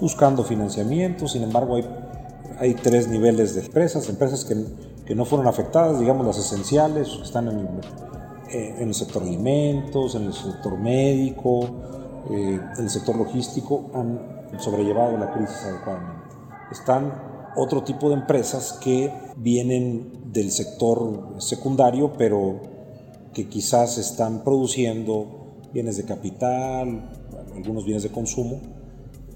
buscando 0.00 0.42
financiamiento. 0.42 1.28
Sin 1.28 1.42
embargo, 1.42 1.76
hay, 1.76 1.84
hay 2.58 2.74
tres 2.74 3.08
niveles 3.08 3.54
de 3.54 3.62
empresas, 3.62 4.08
empresas 4.08 4.44
que, 4.44 4.56
que, 5.04 5.14
no 5.14 5.24
fueron 5.24 5.46
afectadas, 5.46 6.00
digamos 6.00 6.26
las 6.26 6.38
esenciales, 6.38 7.08
que 7.08 7.22
están 7.22 7.48
en, 7.48 7.68
eh, 8.52 8.74
en 8.78 8.88
el 8.88 8.94
sector 8.94 9.22
alimentos, 9.22 10.14
en 10.14 10.24
el 10.24 10.32
sector 10.32 10.78
médico, 10.78 11.60
eh, 12.30 12.60
en 12.76 12.84
el 12.84 12.90
sector 12.90 13.16
logístico, 13.16 13.90
han 13.94 14.58
sobrellevado 14.58 15.16
la 15.16 15.32
crisis 15.32 15.56
adecuadamente. 15.64 16.34
Están 16.70 17.12
otro 17.56 17.82
tipo 17.82 18.08
de 18.08 18.14
empresas 18.14 18.78
que 18.82 19.12
vienen 19.36 20.32
del 20.32 20.50
sector 20.50 21.36
secundario, 21.38 22.12
pero 22.16 22.60
que 23.32 23.48
quizás 23.48 23.98
están 23.98 24.42
produciendo 24.44 25.26
bienes 25.72 25.96
de 25.96 26.04
capital, 26.04 27.10
algunos 27.54 27.84
bienes 27.84 28.02
de 28.02 28.10
consumo, 28.10 28.60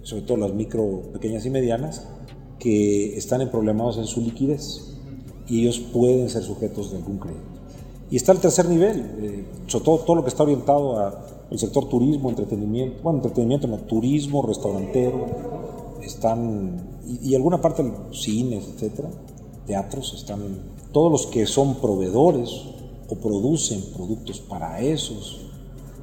sobre 0.03 0.23
todo 0.23 0.37
las 0.39 0.53
micro, 0.53 1.13
pequeñas 1.13 1.47
y 1.47 1.51
medianas, 1.51 2.07
que 2.59 3.17
están 3.17 3.41
en 3.41 3.51
problemas 3.51 3.97
en 3.97 4.07
su 4.07 4.21
liquidez 4.21 4.95
y 5.47 5.63
ellos 5.63 5.79
pueden 5.79 6.29
ser 6.29 6.43
sujetos 6.43 6.91
de 6.91 6.99
algún 6.99 7.19
crédito. 7.19 7.54
Y 8.15 8.17
está 8.17 8.31
el 8.31 8.39
tercer 8.39 8.69
nivel, 8.69 9.01
eh, 9.23 9.45
sobre 9.67 9.85
todo 9.87 9.99
todo 9.99 10.15
lo 10.15 10.23
que 10.23 10.29
está 10.29 10.45
orientado 10.45 11.01
al 11.51 11.59
sector 11.59 11.89
turismo, 11.89 12.31
entretenimiento, 12.31 13.03
bueno, 13.03 13.19
entretenimiento 13.19 13.67
no, 13.67 13.79
turismo, 13.79 14.41
restaurantero, 14.43 15.27
están, 16.01 16.77
y, 17.09 17.31
y 17.31 17.35
alguna 17.35 17.61
parte 17.61 17.83
cines, 18.13 18.69
etcétera, 18.69 19.09
teatros, 19.67 20.15
están, 20.15 20.61
todos 20.93 21.11
los 21.11 21.27
que 21.27 21.45
son 21.45 21.75
proveedores 21.81 22.51
o 23.09 23.17
producen 23.17 23.83
productos 23.97 24.39
para 24.39 24.81
esos 24.81 25.47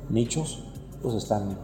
nichos, 0.09 0.59
pues 1.01 1.15
están 1.15 1.59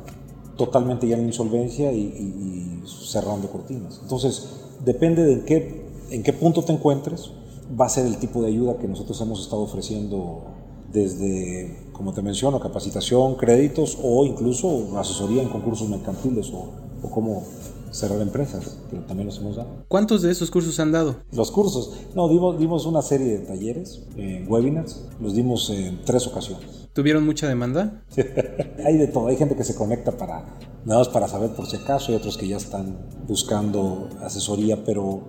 totalmente 0.56 1.10
ya 1.10 1.18
en 1.18 1.26
insolvencia 1.26 1.92
y, 1.92 2.00
y, 2.00 2.84
y 2.86 2.88
cerrando 2.88 3.50
cortinas. 3.50 4.00
Entonces, 4.02 4.48
depende 4.86 5.26
de 5.26 5.34
en 5.34 5.44
qué, 5.44 5.86
en 6.10 6.24
qué 6.24 6.32
punto 6.32 6.64
te 6.64 6.72
encuentres, 6.72 7.32
va 7.80 7.86
a 7.86 7.90
ser 7.90 8.06
el 8.06 8.18
tipo 8.18 8.42
de 8.42 8.48
ayuda 8.50 8.78
que 8.78 8.88
nosotros 8.88 9.20
hemos 9.22 9.42
estado 9.42 9.62
ofreciendo 9.62 10.44
desde, 10.92 11.90
como 11.92 12.14
te 12.14 12.22
menciono, 12.22 12.60
capacitación, 12.60 13.36
créditos 13.36 13.98
o 14.02 14.26
incluso 14.26 14.98
asesoría 14.98 15.42
en 15.42 15.50
concursos 15.50 15.90
mercantiles 15.90 16.50
o, 16.52 16.70
o 17.02 17.10
cómo 17.12 17.44
cerrar 17.92 18.22
empresas, 18.22 18.78
que 18.90 18.98
también 18.98 19.28
los 19.28 19.38
hemos 19.40 19.56
dado. 19.56 19.86
¿Cuántos 19.88 20.22
de 20.22 20.32
esos 20.32 20.52
cursos 20.52 20.80
han 20.80 20.92
dado? 20.92 21.18
Los 21.32 21.52
cursos, 21.52 21.94
no, 22.16 22.28
dimos, 22.30 22.60
dimos 22.60 22.86
una 22.86 23.02
serie 23.02 23.40
de 23.40 23.40
talleres, 23.40 24.04
eh, 24.18 24.46
webinars, 24.48 25.06
los 25.20 25.34
dimos 25.34 25.70
en 25.70 26.02
tres 26.04 26.28
ocasiones. 26.28 26.88
¿Tuvieron 26.94 27.26
mucha 27.26 27.48
demanda? 27.48 28.04
hay 28.86 28.98
de 28.98 29.08
todo, 29.08 29.28
hay 29.28 29.38
gente 29.38 29.56
que 29.56 29.64
se 29.64 29.76
conecta 29.76 30.12
para, 30.12 30.58
nada 30.86 31.00
más 31.00 31.10
para 31.10 31.28
saber 31.28 31.52
por 31.52 31.68
si 31.68 31.78
acaso, 31.78 32.12
y 32.12 32.16
otros 32.16 32.38
que 32.38 32.48
ya 32.48 32.58
están 32.58 32.98
buscando 33.28 34.10
asesoría, 34.22 34.84
pero 34.84 35.22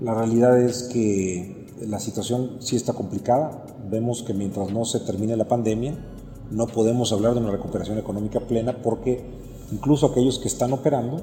la 0.00 0.14
realidad 0.14 0.60
es 0.60 0.84
que 0.84 1.63
la 1.80 1.98
situación 2.00 2.56
sí 2.60 2.76
está 2.76 2.92
complicada. 2.92 3.66
Vemos 3.90 4.22
que 4.22 4.34
mientras 4.34 4.70
no 4.70 4.84
se 4.84 5.00
termine 5.00 5.36
la 5.36 5.48
pandemia, 5.48 5.94
no 6.50 6.66
podemos 6.66 7.12
hablar 7.12 7.34
de 7.34 7.40
una 7.40 7.50
recuperación 7.50 7.98
económica 7.98 8.40
plena 8.40 8.82
porque 8.82 9.24
incluso 9.72 10.06
aquellos 10.06 10.38
que 10.38 10.48
están 10.48 10.72
operando 10.72 11.22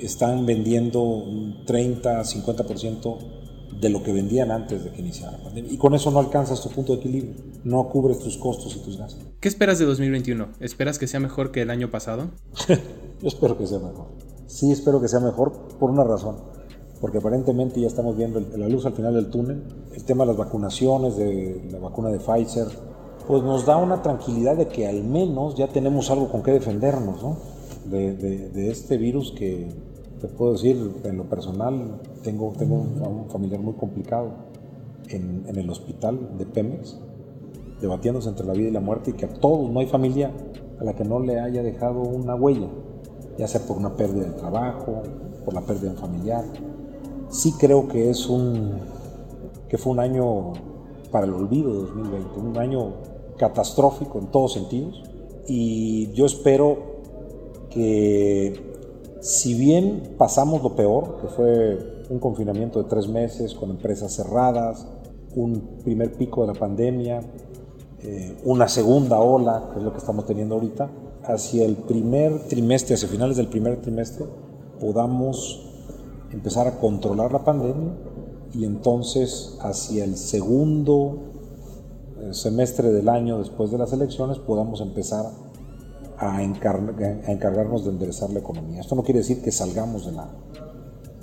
están 0.00 0.46
vendiendo 0.46 1.02
un 1.02 1.64
30, 1.64 2.22
50% 2.22 3.18
de 3.80 3.88
lo 3.90 4.02
que 4.02 4.12
vendían 4.12 4.50
antes 4.50 4.84
de 4.84 4.90
que 4.90 5.00
iniciara 5.00 5.32
la 5.32 5.44
pandemia. 5.44 5.72
Y 5.72 5.76
con 5.76 5.94
eso 5.94 6.10
no 6.10 6.18
alcanzas 6.18 6.62
tu 6.62 6.70
punto 6.70 6.92
de 6.92 6.98
equilibrio, 7.00 7.34
no 7.64 7.88
cubres 7.88 8.18
tus 8.18 8.36
costos 8.38 8.74
y 8.76 8.80
tus 8.80 8.96
gastos. 8.96 9.24
¿Qué 9.40 9.48
esperas 9.48 9.78
de 9.78 9.84
2021? 9.84 10.48
¿Esperas 10.60 10.98
que 10.98 11.06
sea 11.06 11.20
mejor 11.20 11.50
que 11.50 11.62
el 11.62 11.70
año 11.70 11.90
pasado? 11.90 12.30
Yo 12.68 13.28
espero 13.28 13.58
que 13.58 13.66
sea 13.66 13.78
mejor. 13.78 14.08
Sí, 14.46 14.70
espero 14.70 15.00
que 15.00 15.08
sea 15.08 15.20
mejor 15.20 15.52
por 15.78 15.90
una 15.90 16.04
razón. 16.04 16.36
Porque 17.00 17.18
aparentemente 17.18 17.80
ya 17.80 17.86
estamos 17.86 18.16
viendo 18.16 18.40
la 18.56 18.68
luz 18.68 18.86
al 18.86 18.92
final 18.94 19.14
del 19.14 19.28
túnel. 19.28 19.62
El 19.94 20.04
tema 20.04 20.24
de 20.24 20.28
las 20.28 20.36
vacunaciones, 20.36 21.16
de 21.16 21.68
la 21.70 21.78
vacuna 21.78 22.08
de 22.08 22.18
Pfizer, 22.18 22.68
pues 23.26 23.42
nos 23.42 23.66
da 23.66 23.76
una 23.76 24.02
tranquilidad 24.02 24.56
de 24.56 24.68
que 24.68 24.86
al 24.86 25.02
menos 25.02 25.56
ya 25.56 25.68
tenemos 25.68 26.10
algo 26.10 26.28
con 26.28 26.42
qué 26.42 26.52
defendernos, 26.52 27.22
¿no? 27.22 27.36
De, 27.90 28.14
de, 28.14 28.48
de 28.48 28.70
este 28.70 28.96
virus 28.96 29.32
que 29.32 29.68
te 30.20 30.28
puedo 30.28 30.52
decir, 30.52 30.76
en 31.04 31.16
lo 31.16 31.24
personal, 31.24 32.00
tengo, 32.22 32.52
tengo 32.58 32.76
un, 32.76 33.02
un 33.02 33.30
familiar 33.30 33.60
muy 33.60 33.74
complicado 33.74 34.30
en, 35.08 35.44
en, 35.46 35.56
el 35.56 35.68
hospital 35.68 36.38
de 36.38 36.46
Pemex, 36.46 36.98
debatiéndose 37.80 38.28
entre 38.28 38.46
la 38.46 38.54
vida 38.54 38.68
y 38.68 38.72
la 38.72 38.80
muerte, 38.80 39.10
y 39.10 39.14
que 39.14 39.26
a 39.26 39.28
todos, 39.28 39.70
no 39.70 39.80
hay 39.80 39.86
familia 39.86 40.32
a 40.80 40.84
la 40.84 40.94
que 40.94 41.04
no 41.04 41.20
le 41.20 41.38
haya 41.38 41.62
dejado 41.62 42.00
una 42.00 42.34
huella, 42.34 42.68
ya 43.38 43.46
sea 43.46 43.60
por 43.60 43.76
una 43.76 43.94
pérdida 43.96 44.24
de 44.24 44.32
trabajo, 44.32 45.02
por 45.44 45.54
la 45.54 45.60
pérdida 45.60 45.92
de 45.92 45.98
familiar. 45.98 46.44
Sí 47.30 47.52
creo 47.58 47.88
que 47.88 48.10
es 48.10 48.28
un, 48.28 48.78
que 49.68 49.78
fue 49.78 49.92
un 49.92 50.00
año 50.00 50.52
para 51.10 51.26
el 51.26 51.32
olvido 51.32 51.72
de 51.72 51.78
2020, 51.80 52.40
un 52.40 52.58
año 52.58 52.92
catastrófico 53.36 54.18
en 54.18 54.30
todos 54.30 54.52
sentidos, 54.52 55.02
y 55.46 56.12
yo 56.12 56.26
espero 56.26 56.96
que 57.70 58.74
si 59.20 59.54
bien 59.54 60.14
pasamos 60.16 60.62
lo 60.62 60.74
peor, 60.74 61.18
que 61.20 61.28
fue 61.28 62.04
un 62.10 62.18
confinamiento 62.18 62.82
de 62.82 62.88
tres 62.88 63.08
meses 63.08 63.54
con 63.54 63.70
empresas 63.70 64.14
cerradas, 64.14 64.86
un 65.34 65.78
primer 65.84 66.12
pico 66.12 66.42
de 66.42 66.52
la 66.52 66.58
pandemia, 66.58 67.20
eh, 68.02 68.36
una 68.44 68.68
segunda 68.68 69.20
ola, 69.20 69.70
que 69.72 69.78
es 69.78 69.84
lo 69.84 69.92
que 69.92 69.98
estamos 69.98 70.26
teniendo 70.26 70.54
ahorita, 70.54 70.90
hacia 71.24 71.64
el 71.64 71.76
primer 71.76 72.46
trimestre, 72.46 72.94
hacia 72.94 73.08
finales 73.08 73.36
del 73.36 73.48
primer 73.48 73.80
trimestre, 73.80 74.26
podamos 74.80 75.75
empezar 76.30 76.66
a 76.66 76.78
controlar 76.78 77.32
la 77.32 77.44
pandemia 77.44 77.92
y 78.54 78.64
entonces 78.64 79.58
hacia 79.60 80.04
el 80.04 80.16
segundo 80.16 81.18
eh, 82.20 82.34
semestre 82.34 82.92
del 82.92 83.08
año 83.08 83.38
después 83.38 83.70
de 83.70 83.78
las 83.78 83.92
elecciones 83.92 84.38
podamos 84.38 84.80
empezar 84.80 85.26
a, 86.18 86.42
encar 86.42 86.80
a, 87.26 87.32
encargarnos 87.32 87.84
de 87.84 87.90
enderezar 87.90 88.30
la 88.30 88.40
economía. 88.40 88.80
Esto 88.80 88.94
no 88.94 89.02
quiere 89.02 89.20
decir 89.20 89.42
que 89.42 89.52
salgamos 89.52 90.08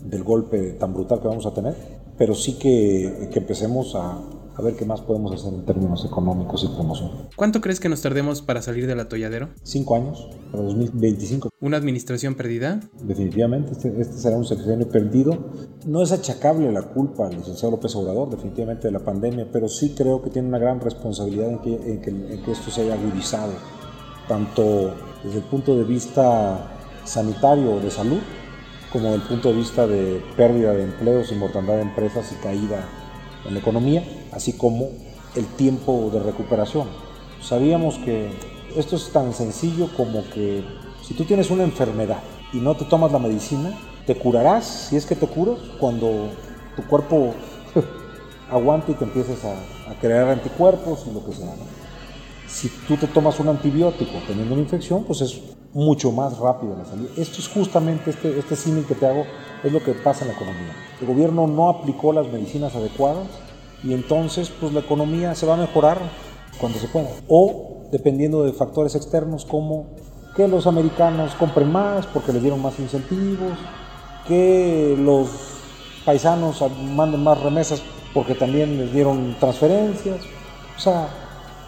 del 0.04 0.24
golpe 0.24 0.74
tan 0.74 0.94
brutal 0.94 1.22
que 1.22 1.28
vamos 1.28 1.46
a 1.46 1.54
tener, 1.54 1.76
pero 2.18 2.36
sí 2.36 2.60
que, 2.60 3.30
que 3.32 3.40
empecemos 3.40 3.96
a, 3.96 4.22
a, 4.56 4.62
ver 4.62 4.76
qué 4.76 4.86
más 4.86 5.02
podemos 5.02 5.34
hacer 5.34 5.54
en 5.54 5.66
términos 5.66 6.06
económicos 6.06 6.64
y 6.64 6.68
promoción. 6.68 7.12
¿Cuánto 7.36 7.62
crees 7.62 7.80
que 7.80 7.90
nos 7.90 8.02
tardemos 8.02 8.42
para 8.42 8.62
salir 8.62 8.88
del 8.88 9.00
atolladero? 9.00 9.50
Cinco 9.64 9.96
años, 9.96 10.30
para 10.52 10.64
2025. 10.64 11.50
¿Una 11.60 11.78
administración 11.78 12.36
perdida? 12.36 12.80
Definitivamente, 13.02 13.72
este, 13.72 14.02
este 14.02 14.18
será 14.18 14.38
un 14.38 14.46
sexenio 14.46 14.88
perdido. 14.90 15.38
No 15.86 16.02
es 16.02 16.12
achacable 16.12 16.72
la 16.72 16.82
culpa 16.82 17.28
al 17.28 17.38
licenciado 17.38 17.72
López 17.72 17.96
Obrador, 17.96 18.30
definitivamente, 18.30 18.88
de 18.88 18.92
la 18.92 19.00
pandemia, 19.00 19.48
pero 19.52 19.68
sí 19.68 19.94
creo 19.98 20.22
que 20.22 20.30
tiene 20.30 20.48
una 20.48 20.60
gran 20.60 20.80
responsabilidad 20.80 21.50
en 21.50 21.60
que, 21.60 21.76
en 21.76 22.02
que, 22.02 22.10
en 22.10 22.44
que 22.44 22.52
esto 22.52 22.72
se 22.72 22.82
haya 22.82 22.94
agudizado 22.94 23.54
tanto 24.28 24.94
desde 25.24 25.40
el 25.40 25.44
punto 25.46 25.78
de 25.78 25.84
vista 25.84 26.70
sanitario 27.06 27.80
de 27.80 27.92
salud, 27.92 28.20
como 28.92 29.06
desde 29.06 29.24
el 29.24 29.28
punto 29.28 29.50
de 29.50 29.56
vista 29.56 29.88
de 29.88 30.22
pérdida 30.38 30.74
de 30.74 30.84
empleos 30.84 31.32
y 31.32 31.36
mortandad 31.36 31.76
de 31.76 31.82
empresas 31.82 32.32
y 32.32 32.36
caída 32.44 32.86
en 33.46 33.54
la 33.54 33.60
economía, 33.60 34.04
así 34.36 34.54
como 34.54 34.90
el 35.36 35.46
tiempo 35.46 36.10
de 36.14 36.20
recuperación. 36.20 36.88
Sabíamos 37.42 37.96
que 38.00 38.30
esto 38.76 38.96
es 38.96 39.12
tan 39.12 39.34
sencillo 39.34 39.90
como 39.96 40.24
que 40.30 40.64
si 41.02 41.14
tú 41.14 41.26
tienes 41.26 41.52
una 41.52 41.64
enfermedad 41.64 42.20
y 42.54 42.58
no 42.58 42.76
te 42.76 42.86
tomas 42.86 43.12
la 43.12 43.20
medicina, 43.20 43.78
te 44.06 44.16
curarás, 44.16 44.66
si 44.90 44.96
es 44.96 45.06
que 45.06 45.16
te 45.16 45.28
curas, 45.28 45.60
cuando 45.80 46.30
tu 46.76 46.84
cuerpo 46.84 47.34
aguante 48.52 48.92
y 48.92 48.96
te 48.96 49.04
empieces 49.04 49.44
a, 49.46 49.56
crear 50.02 50.28
anticuerpos 50.28 51.06
y 51.10 51.14
lo 51.14 51.24
que 51.24 51.34
sea. 51.34 51.54
si 52.48 52.68
tú 52.88 52.98
te 52.98 53.08
tomas 53.08 53.40
un 53.40 53.48
antibiótico 53.48 54.12
teniendo 54.28 54.54
una 54.54 54.64
infección, 54.64 55.04
pues 55.04 55.22
es 55.22 55.40
mucho 55.74 56.12
más 56.12 56.38
rápido 56.38 56.76
la 56.76 56.86
salida. 56.86 57.10
Esto 57.16 57.40
es 57.40 57.48
justamente 57.48 58.10
este, 58.10 58.38
este 58.38 58.56
símil 58.56 58.86
que 58.86 58.96
te 58.96 59.06
hago, 59.06 59.26
es 59.64 59.72
lo 59.72 59.84
que 59.84 59.94
pasa 59.94 60.24
en 60.26 60.30
la 60.30 60.34
economía. 60.36 60.74
El 61.00 61.08
gobierno 61.08 61.48
no 61.48 61.70
aplicó 61.70 62.12
las 62.12 62.28
medicinas 62.28 62.76
adecuadas 62.76 63.28
y 63.84 63.94
entonces 63.94 64.52
pues 64.60 64.74
la 64.74 64.80
economía 64.80 65.36
se 65.36 65.46
va 65.46 65.56
a 65.56 65.58
mejorar 65.58 66.00
cuando 66.60 66.80
se 66.80 66.88
pueda. 66.88 67.10
O 67.28 67.88
dependiendo 67.92 68.44
de 68.44 68.54
factores 68.54 68.96
externos 68.96 69.46
como 69.46 69.88
que 70.36 70.48
los 70.48 70.66
americanos 70.66 71.36
compren 71.36 71.72
más 71.72 72.08
porque 72.08 72.34
les 72.34 72.42
dieron 72.42 72.62
más 72.62 72.80
incentivos, 72.80 73.58
que 74.28 74.96
los 75.00 75.30
paisanos 76.06 76.64
manden 76.96 77.24
más 77.24 77.42
remesas 77.42 77.82
porque 78.14 78.36
también 78.36 78.78
les 78.78 78.94
dieron 78.94 79.36
transferencias. 79.40 80.22
O 80.76 80.80
sea, 80.80 81.08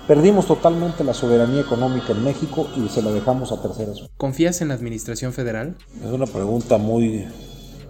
perdimos 0.07 0.45
totalmente 0.45 1.03
la 1.03 1.13
soberanía 1.13 1.61
económica 1.61 2.13
en 2.13 2.23
México 2.23 2.67
y 2.75 2.87
se 2.89 3.01
la 3.01 3.11
dejamos 3.11 3.51
a 3.51 3.61
terceras. 3.61 4.09
¿Confías 4.17 4.61
en 4.61 4.69
la 4.69 4.73
administración 4.73 5.33
federal? 5.33 5.77
Es 6.03 6.11
una 6.11 6.25
pregunta 6.25 6.77
muy, 6.77 7.27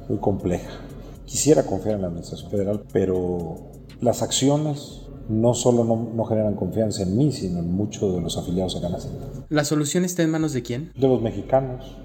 muy 0.10 0.20
compleja. 0.20 0.70
Quisiera 1.25 1.65
confiar 1.65 1.96
en 1.96 2.01
la 2.01 2.08
administración 2.08 2.51
federal, 2.51 2.84
pero 2.91 3.75
las 4.02 4.22
acciones 4.22 5.02
no 5.28 5.54
solo 5.54 5.84
no, 5.84 6.25
generan 6.25 6.56
confianza 6.56 7.04
en 7.04 7.18
mí, 7.18 7.32
sino 7.32 7.60
en 7.60 7.72
muchos 7.72 8.14
de 8.14 8.22
los 8.22 8.38
afiliados 8.38 8.75
a 8.75 8.90
la 8.90 9.00
¿La 9.50 9.66
solución 9.66 10.06
está 10.06 10.22
en 10.24 10.30
manos 10.30 10.54
de 10.54 10.62
quién? 10.62 10.92
De 10.96 11.08
los 11.08 11.22
mexicanos, 11.22 11.96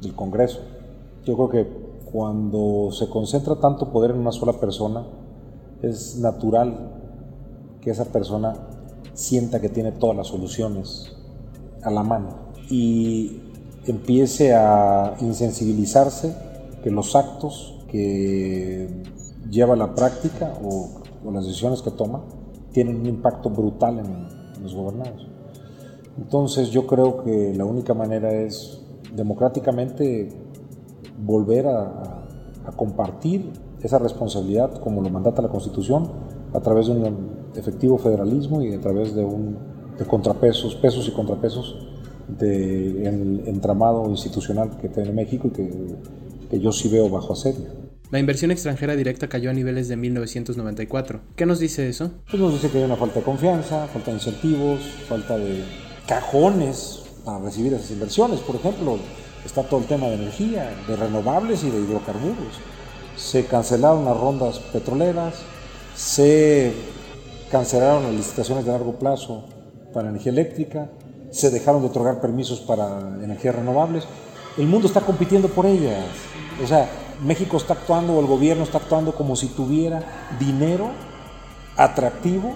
del 0.00 0.14
Congreso. 0.14 0.60
Yo 1.26 1.36
creo 1.36 1.48
que 1.50 1.68
cuando 2.10 2.90
se 2.92 3.08
concentra 3.08 3.56
tanto 3.56 3.92
poder 3.92 4.12
en 4.12 4.18
una 4.18 4.32
sola 4.32 4.54
persona, 4.54 5.04
es 5.82 6.18
natural 6.18 6.92
que 7.80 7.90
esa 7.90 8.06
persona 8.06 8.54
sienta 9.12 9.60
que 9.60 9.68
tiene 9.68 9.92
todas 9.92 10.16
las 10.16 10.28
soluciones 10.28 11.12
a 11.82 11.90
la 11.90 12.02
mano 12.02 12.50
y 12.68 13.40
empiece 13.86 14.54
a 14.54 15.16
insensibilizarse 15.20 16.34
que 16.82 16.90
los 16.90 17.16
actos 17.16 17.78
que 17.90 19.02
lleva 19.48 19.74
a 19.74 19.76
la 19.76 19.94
práctica 19.94 20.52
o 20.62 21.00
o 21.24 21.30
las 21.30 21.46
decisiones 21.46 21.82
que 21.82 21.90
toma 21.90 22.22
tienen 22.72 22.96
un 22.96 23.06
impacto 23.06 23.50
brutal 23.50 23.98
en, 23.98 24.40
los 24.62 24.74
gobernados. 24.74 25.26
Entonces 26.18 26.68
yo 26.68 26.86
creo 26.86 27.24
que 27.24 27.54
la 27.54 27.64
única 27.64 27.94
manera 27.94 28.30
es 28.30 28.78
democráticamente 29.14 30.28
volver 31.18 31.66
a, 31.66 32.06
compartir 32.76 33.50
esa 33.82 33.98
responsabilidad 33.98 34.78
como 34.80 35.02
lo 35.02 35.08
mandata 35.08 35.42
la 35.42 35.48
Constitución 35.48 36.08
a 36.52 36.60
través 36.60 36.86
de 36.86 36.92
un 36.92 37.30
efectivo 37.56 37.98
federalismo 37.98 38.62
y 38.62 38.74
a 38.74 38.80
través 38.80 39.14
de, 39.14 39.24
un, 39.24 39.56
de 39.98 40.04
contrapesos, 40.04 40.76
pesos 40.76 41.08
y 41.08 41.10
contrapesos 41.10 41.88
del 42.28 43.42
entramado 43.46 44.08
institucional 44.08 44.76
que 44.76 44.88
tiene 44.90 45.10
México 45.10 45.48
y 45.48 45.50
que, 45.50 45.96
que 46.48 46.60
yo 46.60 46.70
sí 46.70 46.88
veo 46.88 47.08
bajo 47.08 47.32
asedio. 47.32 47.79
La 48.10 48.18
inversión 48.18 48.50
extranjera 48.50 48.96
directa 48.96 49.28
cayó 49.28 49.50
a 49.50 49.52
niveles 49.52 49.86
de 49.86 49.96
1994. 49.96 51.20
¿Qué 51.36 51.46
nos 51.46 51.60
dice 51.60 51.88
eso? 51.88 52.10
Pues 52.28 52.42
nos 52.42 52.52
dice 52.52 52.68
que 52.68 52.78
hay 52.78 52.84
una 52.84 52.96
falta 52.96 53.20
de 53.20 53.24
confianza, 53.24 53.86
falta 53.86 54.10
de 54.10 54.16
incentivos, 54.16 54.80
falta 55.08 55.38
de 55.38 55.62
cajones 56.08 57.04
para 57.24 57.38
recibir 57.38 57.72
esas 57.72 57.92
inversiones. 57.92 58.40
Por 58.40 58.56
ejemplo, 58.56 58.98
está 59.46 59.62
todo 59.62 59.78
el 59.78 59.86
tema 59.86 60.08
de 60.08 60.14
energía, 60.14 60.74
de 60.88 60.96
renovables 60.96 61.62
y 61.62 61.70
de 61.70 61.78
hidrocarburos. 61.78 62.58
Se 63.16 63.46
cancelaron 63.46 64.04
las 64.04 64.16
rondas 64.16 64.58
petroleras, 64.58 65.34
se 65.94 66.72
cancelaron 67.52 68.02
las 68.02 68.14
licitaciones 68.14 68.64
de 68.64 68.72
largo 68.72 68.98
plazo 68.98 69.44
para 69.94 70.08
energía 70.08 70.32
eléctrica, 70.32 70.90
se 71.30 71.50
dejaron 71.50 71.80
de 71.82 71.86
otorgar 71.86 72.20
permisos 72.20 72.58
para 72.58 72.98
energías 73.22 73.54
renovables. 73.54 74.02
El 74.58 74.66
mundo 74.66 74.88
está 74.88 75.00
compitiendo 75.00 75.46
por 75.46 75.64
ellas. 75.64 76.04
O 76.60 76.66
sea, 76.66 76.90
México 77.22 77.56
está 77.56 77.74
actuando 77.74 78.14
o 78.14 78.20
el 78.20 78.26
gobierno 78.26 78.64
está 78.64 78.78
actuando 78.78 79.14
como 79.14 79.36
si 79.36 79.48
tuviera 79.48 80.02
dinero 80.38 80.90
atractivo 81.76 82.54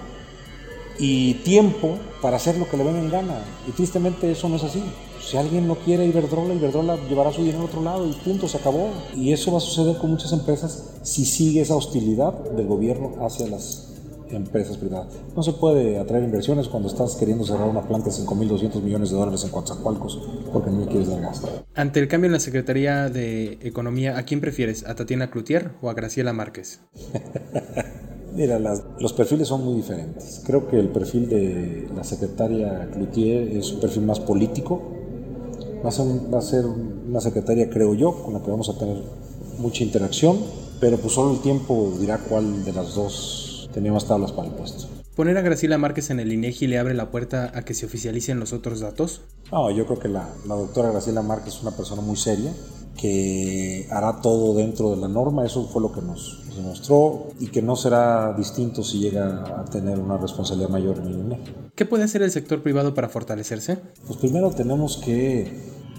y 0.97 1.35
tiempo 1.35 1.97
para 2.21 2.37
hacer 2.37 2.57
lo 2.57 2.69
que 2.69 2.77
le 2.77 2.83
venga 2.83 2.99
en 2.99 3.09
gana. 3.09 3.39
Y 3.67 3.71
tristemente 3.71 4.31
eso 4.31 4.49
no 4.49 4.55
es 4.55 4.63
así. 4.63 4.83
Si 5.21 5.37
alguien 5.37 5.67
no 5.67 5.75
quiere 5.75 6.05
Iberdrola, 6.05 6.53
Iberdrola 6.53 6.97
llevará 7.09 7.31
su 7.31 7.41
dinero 7.41 7.61
a 7.61 7.65
otro 7.65 7.81
lado 7.81 8.07
y 8.07 8.13
punto, 8.13 8.47
se 8.47 8.57
acabó. 8.57 8.89
Y 9.15 9.33
eso 9.33 9.51
va 9.51 9.57
a 9.57 9.61
suceder 9.61 9.97
con 9.97 10.11
muchas 10.11 10.31
empresas 10.31 10.91
si 11.01 11.25
sigue 11.25 11.61
esa 11.61 11.75
hostilidad 11.75 12.33
del 12.33 12.67
gobierno 12.67 13.25
hacia 13.25 13.47
las 13.47 13.94
empresas 14.29 14.77
privadas. 14.77 15.13
No 15.35 15.43
se 15.43 15.53
puede 15.53 15.99
atraer 15.99 16.23
inversiones 16.23 16.67
cuando 16.67 16.89
estás 16.89 17.15
queriendo 17.15 17.45
cerrar 17.45 17.67
una 17.67 17.81
planta 17.81 18.09
de 18.09 18.15
5.200 18.15 18.81
millones 18.81 19.11
de 19.11 19.17
dólares 19.17 19.43
en 19.43 19.51
Coatzacoalcos 19.51 20.21
porque 20.51 20.71
no 20.71 20.85
quieres 20.87 21.09
dar 21.09 21.21
gasto. 21.21 21.49
Ante 21.75 21.99
el 21.99 22.07
cambio 22.07 22.27
en 22.27 22.33
la 22.33 22.39
Secretaría 22.39 23.09
de 23.09 23.59
Economía, 23.61 24.17
¿a 24.17 24.23
quién 24.23 24.41
prefieres? 24.41 24.85
¿A 24.85 24.95
Tatiana 24.95 25.29
Cloutier 25.29 25.71
o 25.81 25.89
a 25.89 25.93
Graciela 25.93 26.33
Márquez? 26.33 26.79
Mira, 28.35 28.59
los 28.59 29.13
perfiles 29.13 29.47
son 29.47 29.63
muy 29.63 29.75
diferentes. 29.75 30.41
Creo 30.45 30.67
que 30.67 30.77
el 30.77 30.89
perfil 30.89 31.29
de 31.29 31.87
la 31.95 32.03
secretaria 32.03 32.89
Cloutier 32.93 33.47
es 33.55 33.71
un 33.71 33.79
perfil 33.79 34.03
más 34.03 34.19
político. 34.19 34.81
Va 35.83 35.89
a, 35.89 35.91
ser, 35.91 36.05
va 36.33 36.39
a 36.39 36.41
ser 36.41 36.65
una 36.65 37.21
secretaria, 37.21 37.69
creo 37.69 37.93
yo, 37.93 38.11
con 38.23 38.33
la 38.33 38.41
que 38.41 38.51
vamos 38.51 38.67
a 38.69 38.77
tener 38.77 38.97
mucha 39.57 39.83
interacción, 39.83 40.37
pero 40.81 40.97
pues 40.97 41.13
solo 41.13 41.31
el 41.33 41.39
tiempo 41.39 41.93
dirá 41.99 42.17
cuál 42.17 42.65
de 42.65 42.73
las 42.73 42.95
dos 42.95 43.44
teníamos 43.75 44.07
tablas 44.07 44.31
para 44.31 44.47
el 44.47 44.53
puesto. 44.53 44.87
¿Poner 45.17 45.37
a 45.37 45.41
Graciela 45.41 45.77
Márquez 45.77 46.09
en 46.09 46.21
el 46.21 46.31
INEGI 46.31 46.67
le 46.67 46.79
abre 46.79 46.93
la 46.93 47.11
puerta 47.11 47.51
a 47.53 47.63
que 47.63 47.73
se 47.73 47.85
oficialicen 47.85 48.39
los 48.39 48.53
otros 48.53 48.79
datos? 48.79 49.21
No, 49.51 49.69
yo 49.69 49.85
creo 49.85 49.99
que 49.99 50.07
la, 50.07 50.29
doctora 50.45 50.91
Graciela 50.91 51.21
Márquez 51.21 51.55
es 51.55 51.61
una 51.61 51.71
persona 51.71 52.01
muy 52.01 52.15
seria, 52.15 52.53
que 52.97 53.85
hará 53.91 54.21
todo 54.21 54.55
dentro 54.55 54.91
de 54.91 54.97
la 54.97 55.09
norma, 55.09 55.45
eso 55.45 55.67
fue 55.67 55.81
lo 55.81 55.91
que 55.91 56.01
nos, 56.01 56.41
demostró, 56.55 57.27
y 57.37 57.47
que 57.47 57.61
no 57.61 57.75
será 57.75 58.33
distinto 58.33 58.81
si 58.81 58.99
llega 58.99 59.59
a 59.59 59.65
tener 59.65 59.99
una 59.99 60.17
responsabilidad 60.17 60.69
mayor 60.69 60.99
en 60.99 61.07
el 61.07 61.19
INEGI. 61.19 61.53
¿Qué 61.75 61.85
puede 61.85 62.05
hacer 62.05 62.21
el 62.21 62.31
sector 62.31 62.63
privado 62.63 62.93
para 62.93 63.09
fortalecerse? 63.09 63.77
Pues 64.07 64.17
primero 64.19 64.51
tenemos 64.51 64.97
que 65.03 65.51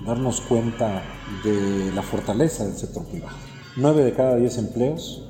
darnos 0.06 0.40
cuenta 0.40 1.02
de 1.44 1.92
la 1.94 2.02
fortaleza 2.02 2.64
del 2.64 2.76
sector 2.76 3.04
privado. 3.04 3.36
9 3.76 4.02
de 4.02 4.14
cada 4.14 4.36
10 4.36 4.56
empleos 4.56 5.22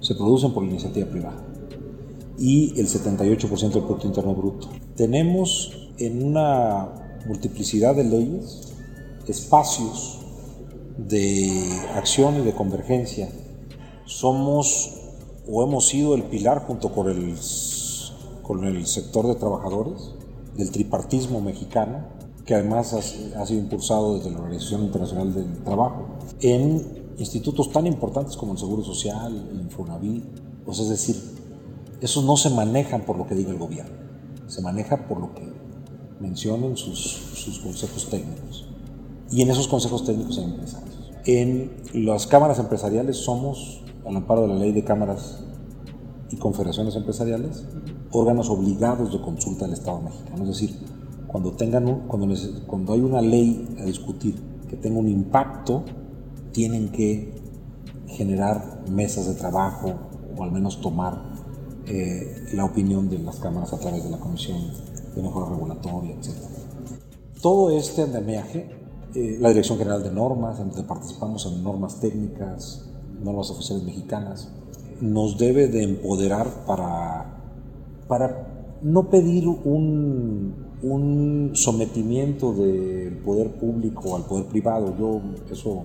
se 0.00 0.14
producen 0.14 0.54
por 0.54 0.62
la 0.62 0.70
iniciativa 0.70 1.06
privada 1.06 1.49
y 2.40 2.80
el 2.80 2.88
78% 2.88 3.70
del 3.70 3.82
Producto 3.82 4.06
Interno 4.06 4.34
Bruto. 4.34 4.68
Tenemos 4.96 5.90
en 5.98 6.24
una 6.24 6.88
multiplicidad 7.26 7.94
de 7.94 8.04
leyes 8.04 8.72
espacios 9.28 10.18
de 10.96 11.62
acción 11.94 12.40
y 12.40 12.40
de 12.40 12.54
convergencia. 12.54 13.28
Somos 14.06 14.94
o 15.46 15.62
hemos 15.62 15.88
sido 15.88 16.14
el 16.14 16.24
pilar 16.24 16.66
junto 16.66 16.92
con 16.92 17.10
el, 17.10 17.36
con 18.42 18.64
el 18.64 18.86
sector 18.86 19.26
de 19.26 19.34
trabajadores 19.34 20.14
del 20.56 20.70
tripartismo 20.70 21.40
mexicano, 21.42 22.06
que 22.46 22.54
además 22.54 22.94
ha, 22.94 23.02
sido 23.46 23.60
impulsado 23.60 24.16
desde 24.16 24.30
la 24.30 24.38
Organización 24.38 24.84
Internacional 24.84 25.34
del 25.34 25.62
Trabajo, 25.62 26.06
en 26.40 27.14
institutos 27.18 27.70
tan 27.70 27.86
importantes 27.86 28.36
como 28.36 28.52
el 28.52 28.58
Seguro 28.58 28.82
Social, 28.82 29.48
el 29.52 29.60
Infonavit, 29.60 30.24
pues 30.64 30.78
es 30.78 30.88
decir, 30.88 31.39
esos 32.00 32.24
no 32.24 32.36
se 32.36 32.50
manejan 32.50 33.02
por 33.02 33.16
lo 33.16 33.26
que 33.26 33.34
diga 33.34 33.50
el 33.50 33.58
gobierno, 33.58 33.92
se 34.46 34.62
maneja 34.62 35.06
por 35.08 35.20
lo 35.20 35.34
que 35.34 35.42
mencionan 36.20 36.76
sus, 36.76 37.60
consejos 37.62 38.08
técnicos. 38.10 38.66
Y 39.30 39.42
en 39.42 39.50
esos 39.50 39.68
consejos 39.68 40.04
técnicos 40.04 40.38
hay 40.38 40.44
empresarios. 40.44 41.12
En 41.24 41.70
las 41.92 42.26
cámaras 42.26 42.58
empresariales 42.58 43.16
somos, 43.16 43.82
al 44.06 44.16
amparo 44.16 44.42
de 44.42 44.48
la 44.48 44.54
ley 44.56 44.72
de 44.72 44.84
cámaras 44.84 45.44
y 46.30 46.36
confederaciones 46.36 46.96
empresariales, 46.96 47.64
órganos 48.10 48.48
obligados 48.50 49.12
de 49.12 49.20
consulta 49.20 49.66
del 49.66 49.74
Estado 49.74 50.00
mexicano. 50.00 50.42
Es 50.42 50.48
decir, 50.48 50.76
cuando, 51.26 51.52
tengan 51.52 52.08
cuando, 52.08 52.34
cuando 52.66 52.92
hay 52.92 53.00
una 53.00 53.20
ley 53.20 53.76
a 53.78 53.84
discutir 53.84 54.34
que 54.68 54.76
tenga 54.76 54.98
un 54.98 55.08
impacto, 55.08 55.84
tienen 56.52 56.90
que 56.90 57.34
generar 58.08 58.84
mesas 58.90 59.26
de 59.26 59.34
trabajo 59.34 59.94
o 60.36 60.42
al 60.42 60.50
menos 60.50 60.80
tomar 60.80 61.29
eh, 61.92 62.46
la 62.52 62.64
opinión 62.64 63.10
de 63.10 63.18
las 63.18 63.40
cámaras 63.40 63.72
a 63.72 63.78
través 63.80 64.04
de 64.04 64.10
la 64.10 64.20
Comisión 64.20 64.58
de 65.12 65.22
Mejora 65.22 65.50
Regulatoria, 65.50 66.14
etc. 66.14 66.36
Todo 67.42 67.76
este 67.76 68.02
andamiaje, 68.02 68.70
eh, 69.16 69.38
la 69.40 69.48
Dirección 69.48 69.76
General 69.76 70.00
de 70.00 70.12
Normas, 70.12 70.60
en 70.60 70.68
donde 70.68 70.84
participamos 70.84 71.46
en 71.46 71.64
normas 71.64 71.98
técnicas, 71.98 72.88
normas 73.20 73.50
oficiales 73.50 73.82
mexicanas, 73.82 74.52
nos 75.00 75.36
debe 75.36 75.66
de 75.66 75.82
empoderar 75.82 76.64
para, 76.64 77.40
para 78.06 78.78
no 78.82 79.10
pedir 79.10 79.48
un, 79.48 80.54
un 80.82 81.50
sometimiento 81.54 82.52
del 82.52 83.16
poder 83.16 83.50
público 83.50 84.14
al 84.14 84.26
poder 84.26 84.46
privado. 84.46 84.96
Yo 84.96 85.20
eso 85.50 85.82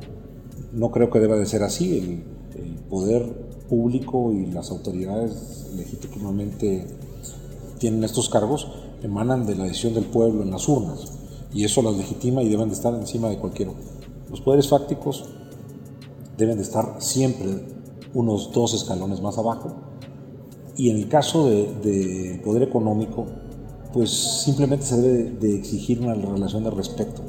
no 0.71 0.91
creo 0.91 1.09
que 1.09 1.19
deba 1.19 1.35
de 1.35 1.47
ser 1.47 1.63
así. 1.63 1.97
El, 1.97 2.63
el 2.63 2.75
poder 2.83 3.44
público 3.69 4.32
y 4.32 4.47
las 4.47 4.71
autoridades 4.71 5.71
legítimamente 5.75 6.86
tienen 7.78 8.04
estos 8.04 8.30
cargos 8.30 8.67
emanan 9.04 9.45
de 9.45 9.56
la 9.56 9.65
decisión 9.65 9.93
del 9.93 10.06
pueblo 10.06 10.43
en 10.43 10.51
las 10.51 10.67
urnas 10.67 11.13
y 11.54 11.63
eso 11.63 11.82
las 11.82 11.95
legitima 11.95 12.43
y 12.43 12.49
deben 12.49 12.69
de 12.69 12.75
estar 12.75 12.93
encima 12.93 13.30
de 13.30 13.38
cualquier 13.38 13.69
Los 14.30 14.41
poderes 14.41 14.67
fácticos 14.67 15.25
deben 16.38 16.58
de 16.58 16.63
estar 16.63 16.95
siempre 16.99 17.65
unos 18.13 18.51
dos 18.51 18.73
escalones 18.73 19.21
más 19.21 19.38
abajo 19.38 19.73
y 20.78 20.89
en 20.89 20.97
el 20.97 21.08
caso 21.08 21.47
del 21.47 21.82
de 21.82 22.41
poder 22.43 22.63
económico 22.63 23.25
pues 23.93 24.10
simplemente 24.10 24.86
se 24.86 25.01
debe 25.01 25.32
de 25.32 25.56
exigir 25.56 26.01
una 26.01 26.15
relación 26.15 26.65
de 26.65 26.69
respeto, 26.69 27.21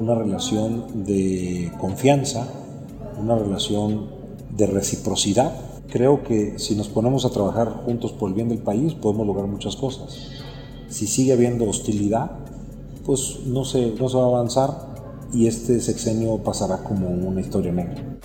una 0.00 0.14
relación 0.14 1.04
de 1.04 1.72
confianza, 1.80 2.46
una 3.20 3.36
relación 3.36 4.21
de 4.56 4.66
reciprocidad. 4.66 5.52
Creo 5.90 6.22
que 6.22 6.58
si 6.58 6.74
nos 6.74 6.88
ponemos 6.88 7.24
a 7.24 7.30
trabajar 7.30 7.82
juntos 7.84 8.12
por 8.12 8.28
el 8.28 8.34
bien 8.34 8.48
del 8.48 8.58
país, 8.58 8.94
podemos 8.94 9.26
lograr 9.26 9.46
muchas 9.46 9.76
cosas. 9.76 10.30
Si 10.88 11.06
sigue 11.06 11.32
habiendo 11.32 11.68
hostilidad, 11.68 12.30
pues 13.04 13.40
no 13.46 13.64
se, 13.64 13.92
no 13.98 14.08
se 14.08 14.16
va 14.16 14.24
a 14.24 14.28
avanzar 14.28 14.92
y 15.32 15.46
este 15.46 15.80
sexenio 15.80 16.38
pasará 16.38 16.84
como 16.84 17.08
una 17.08 17.40
historia 17.40 17.72
negra. 17.72 18.18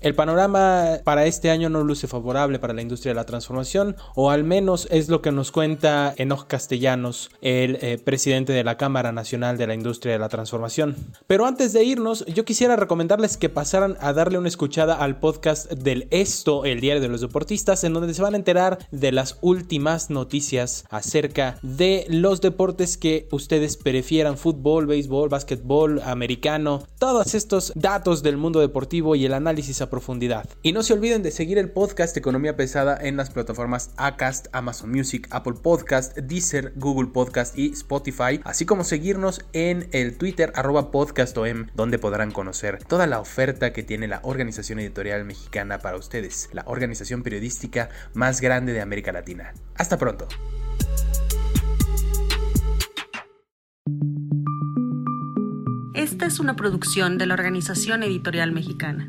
El 0.00 0.14
panorama 0.14 0.98
para 1.04 1.26
este 1.26 1.50
año 1.50 1.68
no 1.68 1.82
luce 1.82 2.06
favorable 2.06 2.58
para 2.58 2.74
la 2.74 2.82
industria 2.82 3.10
de 3.10 3.16
la 3.16 3.24
transformación, 3.24 3.96
o 4.14 4.30
al 4.30 4.44
menos 4.44 4.86
es 4.90 5.08
lo 5.08 5.22
que 5.22 5.32
nos 5.32 5.52
cuenta 5.52 6.14
Enoch 6.16 6.46
Castellanos, 6.46 7.30
el 7.40 7.78
eh, 7.80 7.98
presidente 7.98 8.52
de 8.52 8.64
la 8.64 8.76
Cámara 8.76 9.12
Nacional 9.12 9.56
de 9.56 9.66
la 9.66 9.74
Industria 9.74 10.12
de 10.12 10.18
la 10.18 10.28
Transformación. 10.28 10.96
Pero 11.26 11.46
antes 11.46 11.72
de 11.72 11.84
irnos, 11.84 12.24
yo 12.26 12.44
quisiera 12.44 12.76
recomendarles 12.76 13.36
que 13.36 13.48
pasaran 13.48 13.96
a 14.00 14.12
darle 14.12 14.38
una 14.38 14.48
escuchada 14.48 14.94
al 14.94 15.18
podcast 15.18 15.72
del 15.72 16.08
Esto, 16.10 16.64
el 16.64 16.80
diario 16.80 17.02
de 17.02 17.08
los 17.08 17.20
deportistas, 17.20 17.84
en 17.84 17.92
donde 17.92 18.12
se 18.14 18.22
van 18.22 18.34
a 18.34 18.38
enterar 18.38 18.78
de 18.90 19.12
las 19.12 19.38
últimas 19.40 20.10
noticias 20.10 20.84
acerca 20.90 21.58
de 21.62 22.06
los 22.08 22.40
deportes 22.40 22.96
que 22.96 23.28
ustedes 23.30 23.76
prefieran, 23.76 24.36
fútbol, 24.36 24.86
béisbol, 24.86 25.28
básquetbol, 25.28 26.00
americano, 26.04 26.82
todos 26.98 27.34
estos 27.34 27.72
datos 27.74 28.22
del 28.22 28.36
mundo 28.36 28.60
deportivo 28.60 29.16
y 29.16 29.24
el 29.24 29.34
análisis 29.34 29.80
profundidad. 29.90 30.48
Y 30.62 30.72
no 30.72 30.82
se 30.82 30.92
olviden 30.92 31.22
de 31.22 31.30
seguir 31.30 31.58
el 31.58 31.70
podcast 31.70 32.16
Economía 32.16 32.56
Pesada 32.56 32.98
en 33.00 33.16
las 33.16 33.30
plataformas 33.30 33.90
Acast, 33.96 34.48
Amazon 34.52 34.90
Music, 34.90 35.28
Apple 35.30 35.54
Podcast, 35.62 36.16
Deezer, 36.16 36.72
Google 36.76 37.10
Podcast 37.12 37.56
y 37.58 37.72
Spotify, 37.72 38.40
así 38.44 38.66
como 38.66 38.84
seguirnos 38.84 39.44
en 39.52 39.88
el 39.92 40.16
Twitter 40.16 40.52
arroba 40.54 40.90
podcastom, 40.90 41.66
donde 41.74 41.98
podrán 41.98 42.30
conocer 42.30 42.82
toda 42.84 43.06
la 43.06 43.20
oferta 43.20 43.72
que 43.72 43.82
tiene 43.82 44.08
la 44.08 44.20
Organización 44.22 44.78
Editorial 44.78 45.24
Mexicana 45.24 45.78
para 45.78 45.96
ustedes, 45.96 46.48
la 46.52 46.64
organización 46.66 47.22
periodística 47.22 47.88
más 48.14 48.40
grande 48.40 48.72
de 48.72 48.80
América 48.80 49.12
Latina. 49.12 49.54
Hasta 49.76 49.98
pronto. 49.98 50.28
Esta 55.94 56.26
es 56.26 56.40
una 56.40 56.56
producción 56.56 57.18
de 57.18 57.26
la 57.26 57.34
Organización 57.34 58.02
Editorial 58.02 58.52
Mexicana. 58.52 59.08